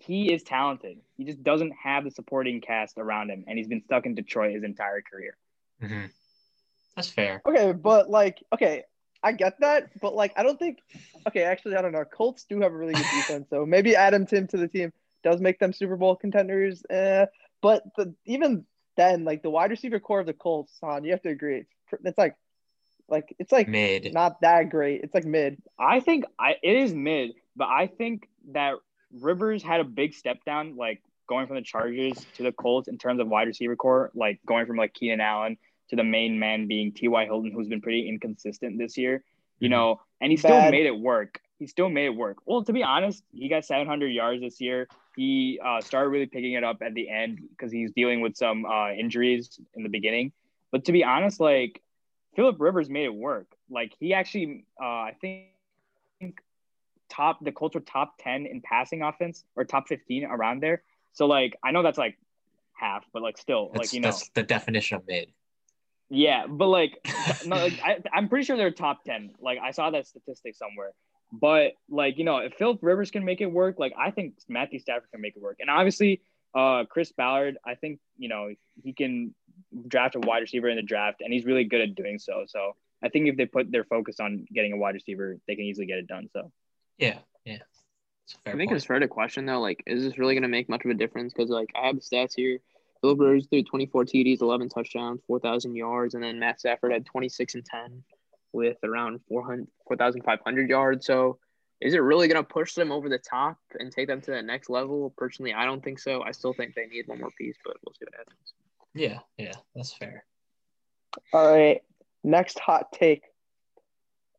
[0.00, 0.98] he is talented.
[1.16, 4.54] He just doesn't have the supporting cast around him, and he's been stuck in Detroit
[4.54, 5.36] his entire career.
[5.82, 6.10] Mhm.
[6.94, 7.42] That's fair.
[7.44, 8.84] Okay, but like, okay,
[9.22, 10.78] I get that, but like, I don't think.
[11.26, 12.04] Okay, actually, I don't know.
[12.04, 14.92] Colts do have a really good defense, so maybe Adam Tim to the team
[15.24, 16.84] does make them Super Bowl contenders.
[16.90, 17.26] Eh,
[17.62, 18.66] but the, even
[18.96, 21.70] then, like the wide receiver core of the Colts, on you have to agree, it's,
[21.88, 22.36] pr- it's like,
[23.08, 24.12] like it's like Mid.
[24.14, 25.02] not that great.
[25.02, 25.60] It's like mid.
[25.78, 28.76] I think I it is mid, but I think that
[29.20, 32.96] Rivers had a big step down, like going from the Chargers to the Colts in
[32.98, 35.58] terms of wide receiver core, like going from like Keenan Allen
[35.90, 37.24] to the main man being T.Y.
[37.26, 39.22] Hilton, who's been pretty inconsistent this year,
[39.58, 39.72] you Mhm.
[39.72, 40.70] know, and he still Bad.
[40.70, 41.40] made it work.
[41.58, 42.38] He still made it work.
[42.46, 44.88] Well, to be honest, he got 700 yards this year.
[45.16, 48.64] He uh, started really picking it up at the end because he's dealing with some
[48.64, 50.32] uh, injuries in the beginning.
[50.72, 51.80] But to be honest, like
[52.34, 53.46] Philip Rivers made it work.
[53.70, 55.50] Like he actually, uh, I think,
[57.08, 60.82] top the Colts were top 10 in passing offense or top 15 around there.
[61.12, 62.18] So like I know that's like
[62.72, 65.28] half, but like still That's, like you know that's the definition of mid.
[66.10, 66.98] yeah, but like
[67.46, 69.34] no, like I, I'm pretty sure they're top 10.
[69.40, 70.92] Like I saw that statistic somewhere.
[71.40, 74.78] But like you know, if Philip Rivers can make it work, like I think Matthew
[74.78, 75.56] Stafford can make it work.
[75.60, 76.20] And obviously,
[76.54, 79.34] uh, Chris Ballard, I think you know he can
[79.88, 82.44] draft a wide receiver in the draft, and he's really good at doing so.
[82.46, 85.64] So I think if they put their focus on getting a wide receiver, they can
[85.64, 86.28] easily get it done.
[86.32, 86.50] So
[86.98, 87.58] Yeah, yeah.
[88.24, 88.76] It's a fair I think point.
[88.76, 91.32] it's fair to question though, like, is this really gonna make much of a difference?
[91.32, 92.60] Because like I have the stats here.
[93.00, 97.54] Philip Rivers threw 24 TDs, 11 touchdowns, 4,000 yards, and then Matt Stafford had 26
[97.54, 98.02] and 10
[98.54, 101.06] with around 400, 4,500 yards.
[101.06, 101.38] So,
[101.80, 104.70] is it really gonna push them over the top and take them to the next
[104.70, 105.12] level?
[105.16, 106.22] Personally, I don't think so.
[106.22, 108.54] I still think they need one more piece, but we'll see what happens.
[108.94, 109.54] Yeah, yeah.
[109.74, 110.24] That's fair.
[111.32, 111.82] All right,
[112.22, 113.22] next hot take.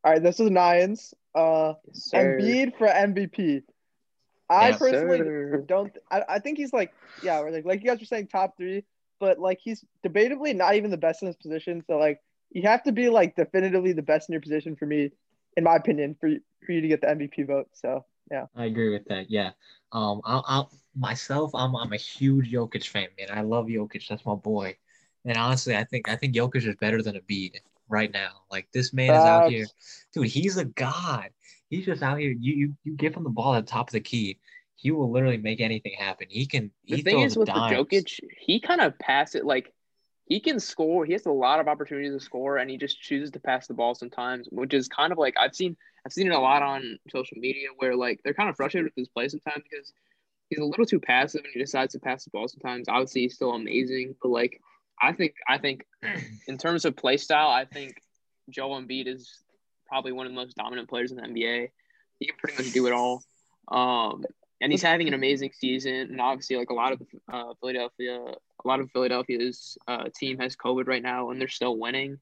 [0.04, 1.14] All right, this is Nines.
[1.34, 2.12] Uh, Yes.
[2.14, 3.64] Embiid for MVP.
[4.50, 5.64] I Yes, personally sir.
[5.68, 5.92] don't.
[6.12, 8.86] I, I think he's like, yeah, we're like like you guys were saying, top three,
[9.20, 11.84] but like he's debatably not even the best in his position.
[11.88, 12.22] So like
[12.52, 15.12] you have to be like definitively the best in your position for me,
[15.58, 17.68] in my opinion, for you, for you to get the MVP vote.
[17.74, 19.30] So yeah, I agree with that.
[19.30, 19.52] Yeah.
[19.92, 23.28] Um, I'll, I'll myself, I'm I'm a huge Jokic fan, man.
[23.32, 24.08] I love Jokic.
[24.08, 24.76] That's my boy.
[25.26, 27.56] And honestly, I think I think Jokic is better than Embiid
[27.90, 28.30] right now.
[28.52, 29.66] Like this man is out here,
[30.14, 30.28] dude.
[30.28, 31.30] He's a god.
[31.70, 32.32] He's just out here.
[32.32, 34.40] You you you give him the ball at the top of the key,
[34.76, 36.28] he will literally make anything happen.
[36.30, 36.72] He can.
[36.88, 37.72] The he thing is with dimes.
[37.72, 39.74] the Jokic, he kind of pass it like
[40.26, 41.06] he can score.
[41.06, 43.74] He has a lot of opportunities to score, and he just chooses to pass the
[43.74, 45.78] ball sometimes, which is kind of like I've seen.
[46.06, 48.96] I've seen it a lot on social media where like they're kind of frustrated with
[48.96, 49.92] his play sometimes because
[50.50, 52.88] he's a little too passive and he decides to pass the ball sometimes.
[52.88, 54.62] Obviously, he's still amazing, but like
[55.02, 55.86] I think I think
[56.48, 58.02] in terms of play style, I think
[58.50, 59.44] Joel Embiid is
[59.88, 61.70] probably one of the most dominant players in the NBA.
[62.20, 63.24] He can pretty much do it all.
[63.68, 64.24] Um,
[64.62, 65.94] and he's having an amazing season.
[65.94, 67.02] And obviously, like a lot of
[67.32, 68.20] uh, Philadelphia,
[68.64, 72.20] a lot of Philadelphia's uh, team has COVID right now, and they're still winning.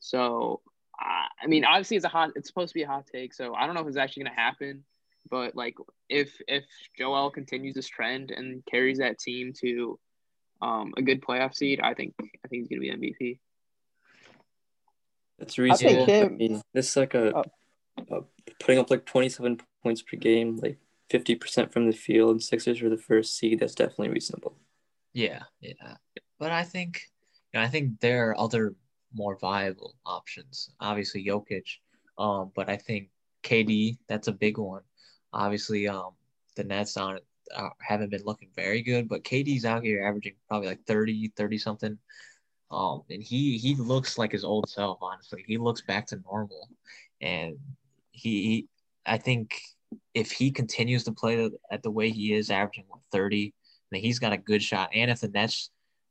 [0.00, 0.60] So,
[1.00, 2.30] uh, I mean, obviously, it's a hot.
[2.36, 3.32] It's supposed to be a hot take.
[3.34, 4.84] So I don't know if it's actually going to happen.
[5.30, 5.74] But like,
[6.08, 6.64] if if
[6.98, 9.98] Joel continues this trend and carries that team to
[10.62, 13.38] um, a good playoff seed, I think I think he's going to be MVP.
[15.38, 16.06] That's I reasonable.
[16.06, 16.36] think I him.
[16.36, 17.44] mean, this is like a, Oh.
[18.10, 18.22] a
[18.60, 20.78] putting up like 27 points per game, like
[21.10, 22.42] 50% from the field.
[22.42, 23.60] Sixers were the first seed.
[23.60, 24.56] That's definitely reasonable.
[25.12, 25.96] Yeah, yeah.
[26.38, 27.02] But I think,
[27.52, 28.74] you know, I think there are other
[29.14, 30.70] more viable options.
[30.80, 31.66] Obviously, Jokic.
[32.18, 33.08] Um, but I think
[33.42, 34.82] KD, that's a big one.
[35.32, 36.12] Obviously, um,
[36.56, 37.18] the Nets on
[37.54, 41.58] uh, haven't been looking very good, but KD's out here averaging probably like 30, 30
[41.58, 41.98] something.
[42.70, 45.44] Um, and he he looks like his old self, honestly.
[45.46, 46.68] He looks back to normal.
[47.20, 47.56] And
[48.10, 48.68] he, he
[49.04, 49.60] I think
[50.16, 53.52] if he continues to play at the way he is, averaging what, 30,
[53.92, 54.88] then he's got a good shot.
[54.94, 55.68] And if the Nets,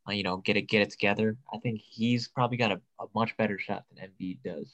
[0.08, 3.06] uh, you know, get it get it together, I think he's probably got a, a
[3.16, 4.72] much better shot than Embiid does.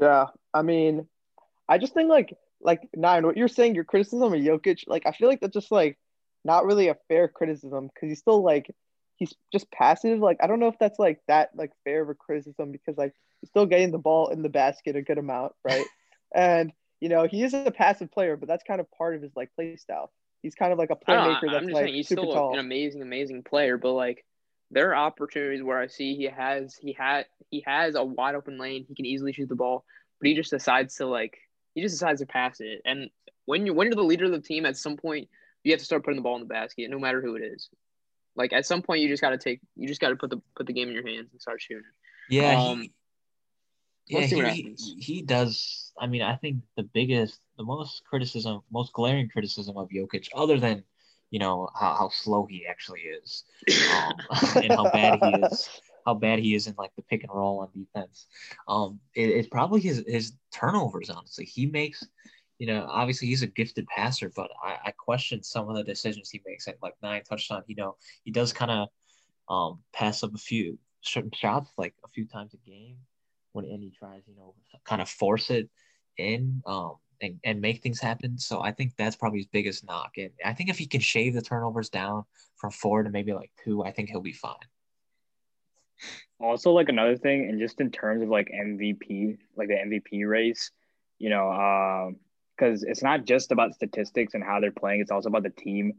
[0.00, 1.08] Yeah, I mean,
[1.68, 3.26] I just think like like nine.
[3.26, 5.98] What you're saying, your criticism of Jokic, like I feel like that's just like
[6.44, 8.72] not really a fair criticism because he's still like
[9.16, 10.20] he's just passive.
[10.20, 13.12] Like I don't know if that's like that like fair of a criticism because like
[13.40, 15.84] he's still getting the ball in the basket a good amount, right?
[16.34, 19.32] And you know he is a passive player, but that's kind of part of his
[19.36, 20.10] like play style.
[20.42, 22.52] He's kind of like a playmaker that's like he's super still tall.
[22.52, 24.24] an amazing, amazing player, but like
[24.70, 28.58] there are opportunities where I see he has he had he has a wide open
[28.58, 28.84] lane.
[28.88, 29.84] He can easily shoot the ball,
[30.20, 31.38] but he just decides to like
[31.74, 32.82] he just decides to pass it.
[32.84, 33.10] And
[33.46, 35.28] when you when you're the leader of the team, at some point
[35.64, 37.68] you have to start putting the ball in the basket, no matter who it is.
[38.36, 40.40] Like at some point, you just got to take you just got to put the
[40.56, 41.82] put the game in your hands and start shooting.
[42.30, 42.92] Yeah, Um, he,
[44.10, 45.92] we'll yeah, he, he does.
[45.98, 50.58] I mean, I think the biggest, the most criticism, most glaring criticism of Jokic, other
[50.58, 50.84] than
[51.30, 53.44] you know how, how slow he actually is,
[53.94, 54.14] um,
[54.56, 55.68] and how bad he is,
[56.06, 58.26] how bad he is in like the pick and roll on defense.
[58.66, 61.10] Um, it, it's probably his his turnovers.
[61.10, 62.04] Honestly, he makes.
[62.60, 66.28] You know, obviously he's a gifted passer, but I, I question some of the decisions
[66.28, 67.66] he makes at like nine touchdowns.
[67.68, 67.94] You know,
[68.24, 68.88] he does kind of
[69.48, 72.96] um, pass up a few certain shots like a few times a game
[73.66, 74.54] when he tries, you know,
[74.84, 75.68] kind of force it
[76.16, 78.38] in um, and, and make things happen.
[78.38, 80.12] So I think that's probably his biggest knock.
[80.16, 82.24] And I think if he can shave the turnovers down
[82.56, 84.54] from four to maybe like two, I think he'll be fine.
[86.40, 90.70] Also, like another thing, and just in terms of like MVP, like the MVP race,
[91.18, 92.16] you know, um,
[92.56, 95.94] because it's not just about statistics and how they're playing; it's also about the team.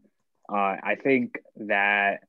[0.47, 2.21] Uh, I think that,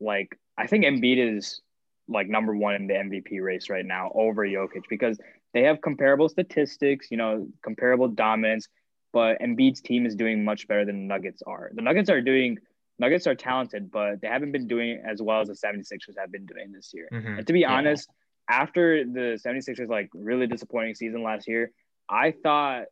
[0.00, 1.60] like, I think Embiid is
[2.08, 5.18] like number one in the MVP race right now over Jokic because
[5.52, 8.68] they have comparable statistics, you know, comparable dominance,
[9.12, 11.70] but Embiid's team is doing much better than the Nuggets are.
[11.74, 12.58] The Nuggets are doing
[12.98, 16.46] Nuggets are talented, but they haven't been doing as well as the 76ers have been
[16.46, 17.08] doing this year.
[17.12, 17.38] Mhm.
[17.38, 17.72] And to be Yeah.
[17.72, 18.10] honest,
[18.48, 21.70] after the 76ers like really disappointing season last year,
[22.08, 22.86] I thought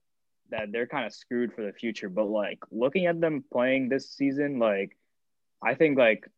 [0.51, 2.09] that they're kind of screwed for the future.
[2.09, 4.97] But like looking at them playing this season, like
[5.61, 6.29] I think like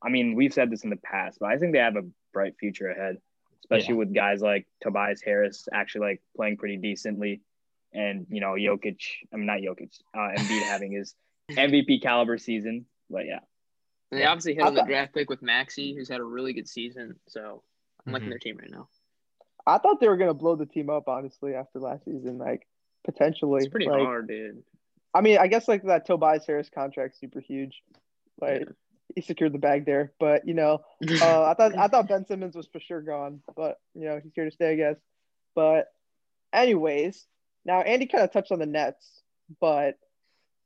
[0.00, 2.04] I mean, we've said this in the past, but I think they have a
[2.38, 3.16] bright future ahead,
[3.64, 7.40] especially with guys like Tobias Harris actually like playing pretty decently,
[7.92, 9.00] and you know Jokic.
[9.32, 9.92] I'm not Jokic.
[10.14, 11.14] Uh, Embiid having his
[11.50, 12.86] MVP caliber season.
[13.10, 13.40] But yeah,
[14.12, 16.68] And they obviously hit on the draft pick with Maxey, who's had a really good
[16.68, 17.16] season.
[17.26, 17.62] So
[18.06, 18.32] I'm liking Mhm.
[18.32, 18.88] their team right now.
[19.66, 22.68] I thought they were gonna blow the team up honestly after last season, like
[23.04, 23.62] potentially.
[23.64, 24.62] It's pretty like, hard, dude.
[25.12, 27.82] I mean, I guess like that Tobias Harris contract super huge.
[28.40, 28.66] Like Yeah.
[29.14, 30.82] He secured the bag there, but you know,
[31.20, 34.32] uh, I thought I thought Ben Simmons was for sure gone, but you know he's
[34.34, 34.96] here to stay, I guess.
[35.54, 35.88] But
[36.52, 37.26] anyways,
[37.64, 39.22] now Andy kind of touched on the Nets,
[39.60, 39.98] but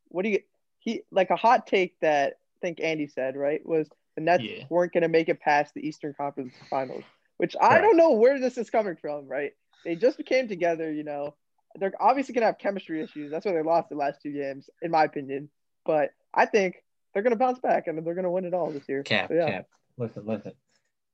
[0.08, 0.40] what do you
[0.78, 4.64] he like a hot take that I think Andy said right was the Nets Yeah.
[4.68, 7.04] weren't going to make it past the Eastern Conference Finals,
[7.38, 9.26] which I don't know where this is coming from.
[9.26, 9.52] Right?
[9.84, 11.34] They just came together, you know.
[11.76, 13.30] They're obviously going to have chemistry issues.
[13.30, 15.48] That's why they lost the last two games, in my opinion.
[15.86, 18.70] But I think they're going to bounce back and they're going to win it all
[18.70, 19.02] this year.
[19.02, 19.50] Cap, So, yeah.
[19.50, 19.66] cap.
[19.96, 20.52] Listen, listen.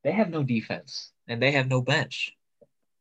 [0.04, 2.34] They have no defense and they have no bench.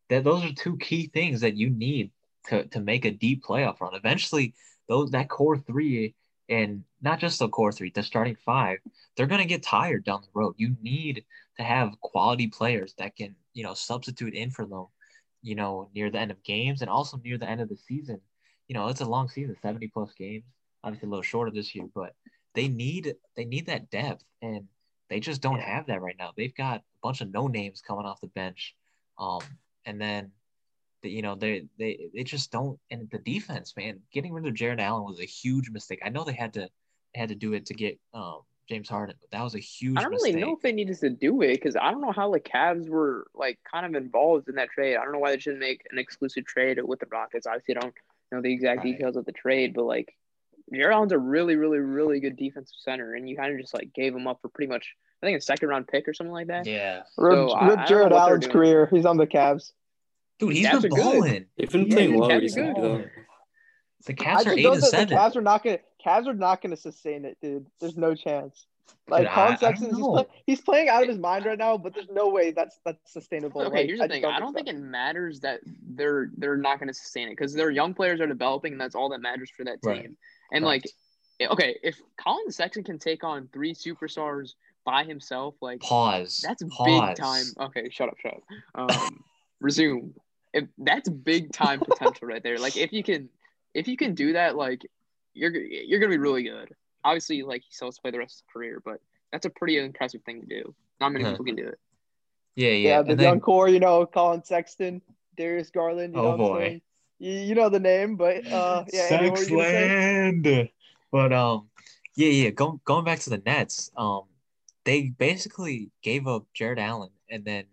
[0.09, 2.11] That those are two key things that you need
[2.47, 3.93] to, to make a deep playoff run.
[3.93, 4.53] Eventually,
[4.87, 6.15] those that core three
[6.49, 8.79] and not just the core three, the starting five,
[9.15, 10.55] they're gonna get tired down the road.
[10.57, 11.25] You need
[11.57, 14.85] to have quality players that can, you know, substitute in for them,
[15.41, 18.21] you know, near the end of games and also near the end of the season.
[18.67, 20.45] You know, it's a long season, 70 plus games.
[20.83, 22.13] Obviously a little shorter this year, but
[22.57, 24.67] they need they need that depth and
[25.09, 25.75] they just don't Yeah.
[25.75, 26.31] have that right now.
[26.35, 28.75] They've got a bunch of no names coming off the bench,
[29.19, 29.41] um,
[29.85, 30.31] and then
[31.03, 32.79] the, you know they they they just don't.
[32.89, 36.01] And the defense, man, getting rid of Jarrett Allen was a huge mistake.
[36.03, 36.67] I know they had to
[37.13, 39.97] they had to do it to get um, James Harden, but that was a huge
[39.97, 40.33] I don't mistake.
[40.33, 42.89] really know if they needed to do it because I don't know how the Cavs
[42.89, 44.97] were like kind of involved in that trade.
[44.97, 47.45] I don't know why they shouldn't make an exclusive trade with the Rockets.
[47.47, 47.93] Obviously, I don't
[48.31, 48.97] know the exact Right.
[48.97, 50.13] details of the trade, but like
[50.73, 53.93] Jarrett Allen's a really, really, really good defensive center, and you kind of just like
[53.93, 56.47] gave him up for pretty much I think a second round pick or something like
[56.47, 56.65] that.
[56.67, 58.87] Yeah, Rip, So, I- I rip Jarrett Allen's career.
[58.91, 59.71] He's on the Cavs.
[60.39, 61.03] dude, he's Cavs been are good.
[61.03, 61.45] balling.
[61.57, 62.83] They've been playing dude, well Cavs recently, good.
[62.83, 63.09] though.
[64.05, 65.15] The I Cavs are eight and that the.
[65.15, 67.65] Cavs are not gonna Cavs are not gonna sustain it, dude.
[67.79, 68.67] There's no chance.
[69.09, 70.11] Like Dude, I- I Colin don't Sexton's just know.
[70.13, 73.11] play, he's playing out of his mind right now, but there's no way that's that's
[73.11, 73.61] sustainable.
[73.61, 74.25] Okay, Like, here's the just thing.
[74.31, 74.75] I don't think so.
[74.75, 78.27] it matters that they're they're not going to sustain it because their young players are
[78.27, 79.91] developing, and that's all that matters for that team.
[79.91, 80.09] Right.
[80.51, 80.87] And Correct.
[81.39, 84.53] like, okay, if Colin Sexton can take on three superstars
[84.85, 86.39] by himself, like Pause.
[86.43, 86.85] that's Pause.
[86.85, 87.45] big time.
[87.67, 88.43] Okay, shut up, shut up.
[88.75, 89.23] Um,
[89.59, 90.13] resume.
[90.53, 92.57] If that's big time potential right there.
[92.59, 93.29] Like if you can,
[93.73, 94.81] if you can do that, like
[95.33, 96.73] you're you're gonna be really good.
[97.03, 98.99] Obviously, like he still has to play the rest of his career, but
[99.31, 100.73] that's a pretty impressive thing to do.
[100.99, 101.31] Not many Yeah.
[101.31, 101.79] people can do it.
[102.55, 102.89] Yeah, yeah.
[102.89, 105.01] Yeah, the and young then, core, you know, Colin Sexton,
[105.37, 106.15] Darius Garland.
[106.15, 106.81] You Oh, know what I'm boy.
[107.19, 109.07] You, you know the name, but uh, yeah.
[109.11, 109.87] Andy, what were you gonna say?
[109.87, 110.69] Sexland.
[111.11, 111.69] But um,
[112.15, 112.49] yeah, yeah.
[112.51, 114.23] Going going back to the Nets, um,
[114.85, 117.65] they basically gave up Jarrett Allen, and then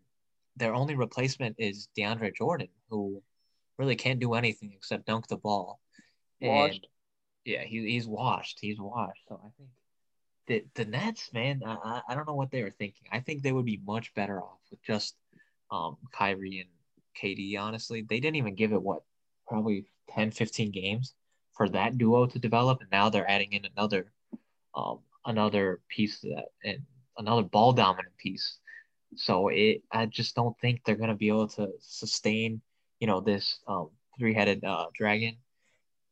[0.56, 3.22] their only replacement is DeAndre Jordan, who
[3.78, 5.80] really can't do anything except dunk the ball.
[6.40, 6.74] Washed.
[6.74, 6.86] And
[7.44, 8.58] yeah, he, he's washed.
[8.60, 9.20] He's washed.
[9.28, 9.70] So I think
[10.46, 13.08] the the Nets, man, I, I don't know what they were thinking.
[13.12, 15.16] I think they would be much better off with just
[15.70, 16.70] um Kyrie and
[17.20, 18.02] KD, honestly.
[18.02, 19.02] They didn't even give it what
[19.46, 21.14] probably 10, 15 games
[21.52, 24.12] for that duo to develop, and now they're adding in another
[24.74, 26.78] um another piece to that and
[27.18, 28.58] another ball dominant piece.
[29.16, 32.60] So it I just don't think they're gonna be able to sustain,
[33.00, 35.36] you know, this um three headed uh, dragon.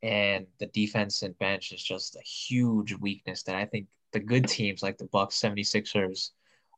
[0.02, 4.48] And the defense and bench is just a huge weakness that I think the good
[4.48, 6.30] teams like the Bucks, 76ers,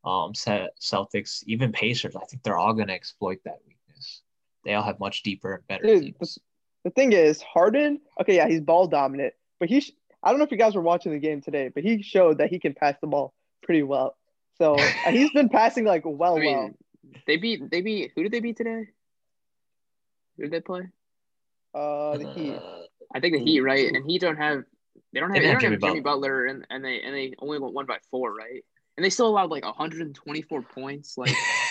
[0.05, 4.23] um, Celtics, even Pacers, I think they're all going to exploit that weakness.
[4.65, 6.39] They all have much deeper and better Dude, teams.
[6.85, 9.93] The thing is, Harden, okay, yeah, he's ball dominant, but he, sh-
[10.23, 12.51] I don't know if you guys were watching the game today, but he showed that
[12.51, 14.17] he can pass the ball pretty well.
[14.59, 14.77] So
[15.11, 16.71] he's been passing like well, I mean, well.
[17.27, 18.87] they beat they beat who did they beat today?
[20.37, 20.83] Who did they play?
[21.75, 22.55] Uh, the Heat.
[22.55, 22.83] Uh,
[23.15, 23.93] I think the Heat, right?
[23.93, 24.65] And Heat don't have
[25.13, 27.01] they don't have They they, don't don't have have Jimmy Jimmy Butler and, and they
[27.03, 28.65] and they only won by four, right?
[28.97, 31.19] And they still allowed like 124 points.
[31.19, 31.35] Like,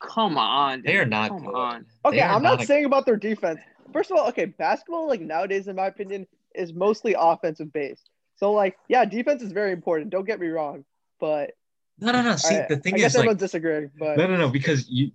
[0.00, 1.54] come on, they are not Come good.
[1.54, 1.86] on.
[2.04, 3.60] Okay, I'm not a- saying about their defense.
[3.92, 8.08] First of all, okay, basketball like nowadays, in my opinion, is mostly offensive based.
[8.36, 10.10] So like, yeah, defense is very important.
[10.10, 10.84] Don't get me wrong,
[11.20, 11.52] but
[11.98, 12.36] No, no, no.
[12.36, 13.90] See, I, the thing I guess is, like, everyone's disagreeing.
[13.98, 15.12] But No, no, no, because you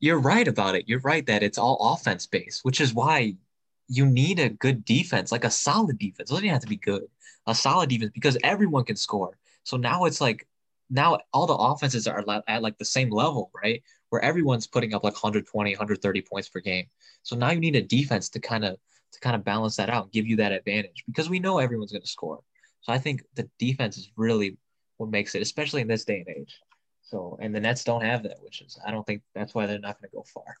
[0.00, 0.88] you're right about it.
[0.88, 3.36] You're right that it's all offense based, which is why
[3.88, 6.30] you need a good defense, like a solid defense.
[6.30, 7.04] It doesn't even have to be good.
[7.46, 9.38] A solid defense because everyone can score.
[9.62, 10.46] So now it's like
[10.90, 13.82] now all the offenses are at, at like the same level, right?
[14.10, 16.86] Where everyone's putting up like 120, 130 points per game.
[17.22, 18.76] So now you need a defense to kind of
[19.12, 21.92] to kind of balance that out and give you that advantage because we know everyone's
[21.92, 22.40] going to score.
[22.82, 24.56] So I think the defense is really
[24.98, 26.60] what makes it, especially in this day and age.
[27.02, 29.78] So, and the Nets don't have that, which is, I don't think that's why they're
[29.78, 30.56] not going to go far.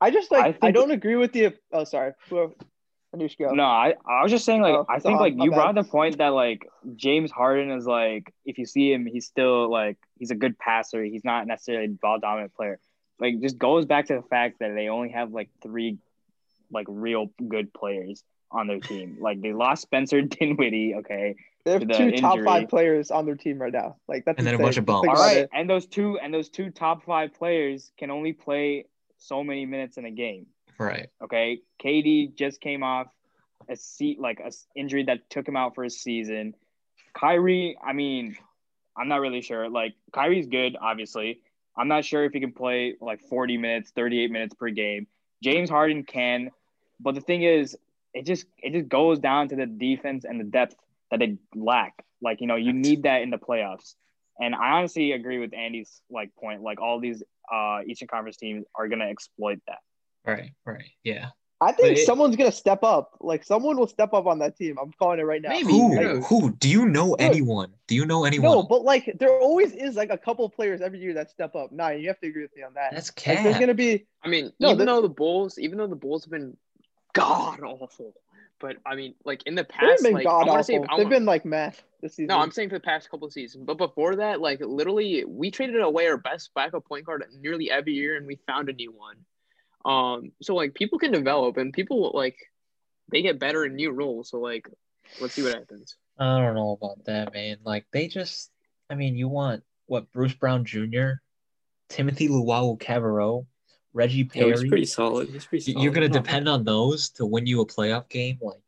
[0.00, 1.54] I just like I I, don't agree with the.
[1.72, 2.12] Oh, sorry.
[3.20, 3.54] Whoever- go.
[3.54, 5.56] No, I, I was just saying like Oh, I think oh, like you bad.
[5.56, 9.70] brought the point that like James Harden is like if you see him he's still
[9.70, 12.78] like he's a good passer he's not necessarily a ball dominant player
[13.18, 15.98] like just goes back to the fact that they only have like three
[16.70, 21.86] like real good players on their team like they lost Spencer Dinwiddie okay They have
[21.86, 23.96] the two top five players on their team right now.
[24.06, 25.20] Like that's And then a bunch of Just think bums.
[25.20, 25.50] all it.
[25.52, 28.86] and those two and those two top five players can only play
[29.18, 30.46] so many minutes in a game
[30.78, 31.08] Right.
[31.22, 33.08] Okay, KD just came off
[33.68, 36.54] a seat like a injury that took him out for a season.
[37.14, 38.36] Kyrie, I mean,
[38.96, 39.68] I'm not really sure.
[39.68, 41.40] Like Kyrie's good, obviously.
[41.76, 45.06] I'm not sure if he can play like 40 minutes, 38 minutes per game.
[45.42, 46.50] James Harden can,
[47.00, 47.76] but the thing is,
[48.14, 50.76] it just it just goes down to the defense and the depth
[51.10, 52.04] that they lack.
[52.22, 53.94] Like you know, you need that in the playoffs.
[54.40, 56.62] And I honestly agree with Andy's like point.
[56.62, 57.22] Like all these
[57.52, 59.80] uh Eastern Conference teams are gonna exploit that.
[60.26, 60.52] Right.
[60.64, 60.90] Right.
[61.04, 61.28] Yeah.
[61.58, 63.16] I think it- someone's gonna step up.
[63.20, 64.76] Like someone will step up on that team.
[64.78, 65.48] I'm calling it right now.
[65.48, 65.70] Maybe.
[65.72, 65.94] Who?
[65.94, 66.26] knows?
[66.26, 66.50] Who?
[66.52, 67.72] Do you know anyone?
[67.86, 68.50] Do you know anyone?
[68.50, 71.72] No, but like there always is like a couple players every year that step up.
[71.72, 72.92] Nah, you have to agree with me on that.
[72.92, 75.86] That's Like, there's gonna be I mean, No, even the- though the Bulls, even though
[75.86, 76.56] the Bulls have been
[77.14, 78.12] god awful,
[78.60, 80.74] but I mean, like in the past, they've past, been like god I want to
[80.74, 80.86] awful.
[80.88, 81.70] say, They've been like meh
[82.02, 82.26] this season.
[82.26, 85.50] no, I'm saying for the past couple of seasons, but before that, like literally, we
[85.50, 88.92] traded away our best backup point guard nearly every year, and we found a new
[88.92, 89.16] one.
[89.86, 92.36] Um, so like people can develop, and people like
[93.12, 94.30] they get better in new roles.
[94.30, 94.68] So like,
[95.20, 95.96] let's see what happens.
[96.18, 97.58] I don't know about that, man.
[97.64, 98.50] Like they just,
[98.90, 100.10] I mean, you want what?
[100.12, 101.20] Bruce Brown Jr.,
[101.90, 103.46] Timothé Luwawu-Cabarrot,
[103.92, 105.28] Reggie Yeah, he's pretty solid.
[105.28, 105.84] He's pretty You- solid.
[105.84, 108.38] You're gonna depend on those to win you a playoff game.
[108.42, 108.58] Like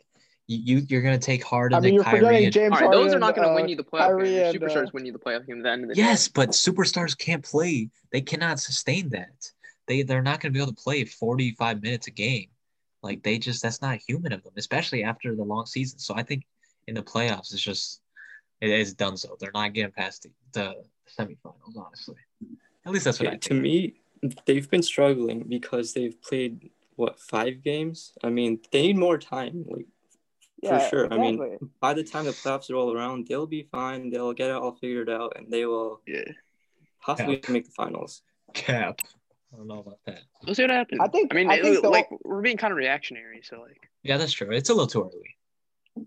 [0.47, 2.19] you, you you're gonna take Harden I mean, and you're Kyrie.
[2.21, 3.03] forgetting And, James All right, Harden.
[3.03, 4.47] those are not going to uh, win you the playoff Kyrie game.
[4.47, 6.33] and, Superstars uh, win you the playoff game at the end of the yes, day.
[6.35, 7.91] but superstars can't play.
[8.12, 9.51] They cannot sustain that.
[9.89, 12.49] They they're not gonna be able to play 45 minutes a game.
[13.03, 15.99] Like they just that's not human of them, especially after the long season.
[15.99, 16.45] So I think
[16.86, 18.03] in the playoffs it's just
[18.61, 19.36] it is done so.
[19.41, 20.84] They're not getting past the, the
[21.18, 22.16] semifinals, honestly.
[22.84, 23.43] At least that's what I think.
[23.43, 23.95] to me,
[24.47, 28.12] they've been struggling because they've played what five games.
[28.22, 29.64] I mean, they need more time.
[29.68, 29.86] Like
[30.62, 31.12] yeah, sure.
[31.12, 31.41] I mean,
[31.80, 34.11] by the time the playoffs roll around, they'll be fine.
[34.11, 36.24] They'll get it all figured out, and they will Yeah.
[37.01, 38.22] possibly make the finals.
[38.55, 39.01] Cap.
[39.53, 40.21] I don't know about that.
[40.45, 41.01] We'll see what happens.
[41.03, 43.61] I think- I mean, I it- think the- like we're being kind of reactionary, so
[43.63, 43.89] like.
[44.03, 44.51] Yeah, that's true.
[44.51, 46.07] It's a little too early.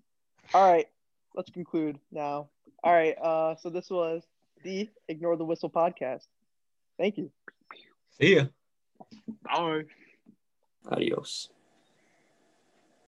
[0.54, 0.88] All right,
[1.36, 2.50] let's conclude now.
[2.84, 4.24] All right, uh, so this was
[4.64, 6.26] the Ignore the Whistle podcast.
[6.98, 7.32] Thank you.
[8.20, 8.46] See ya.
[9.44, 9.84] Bye.
[10.90, 11.50] Adios.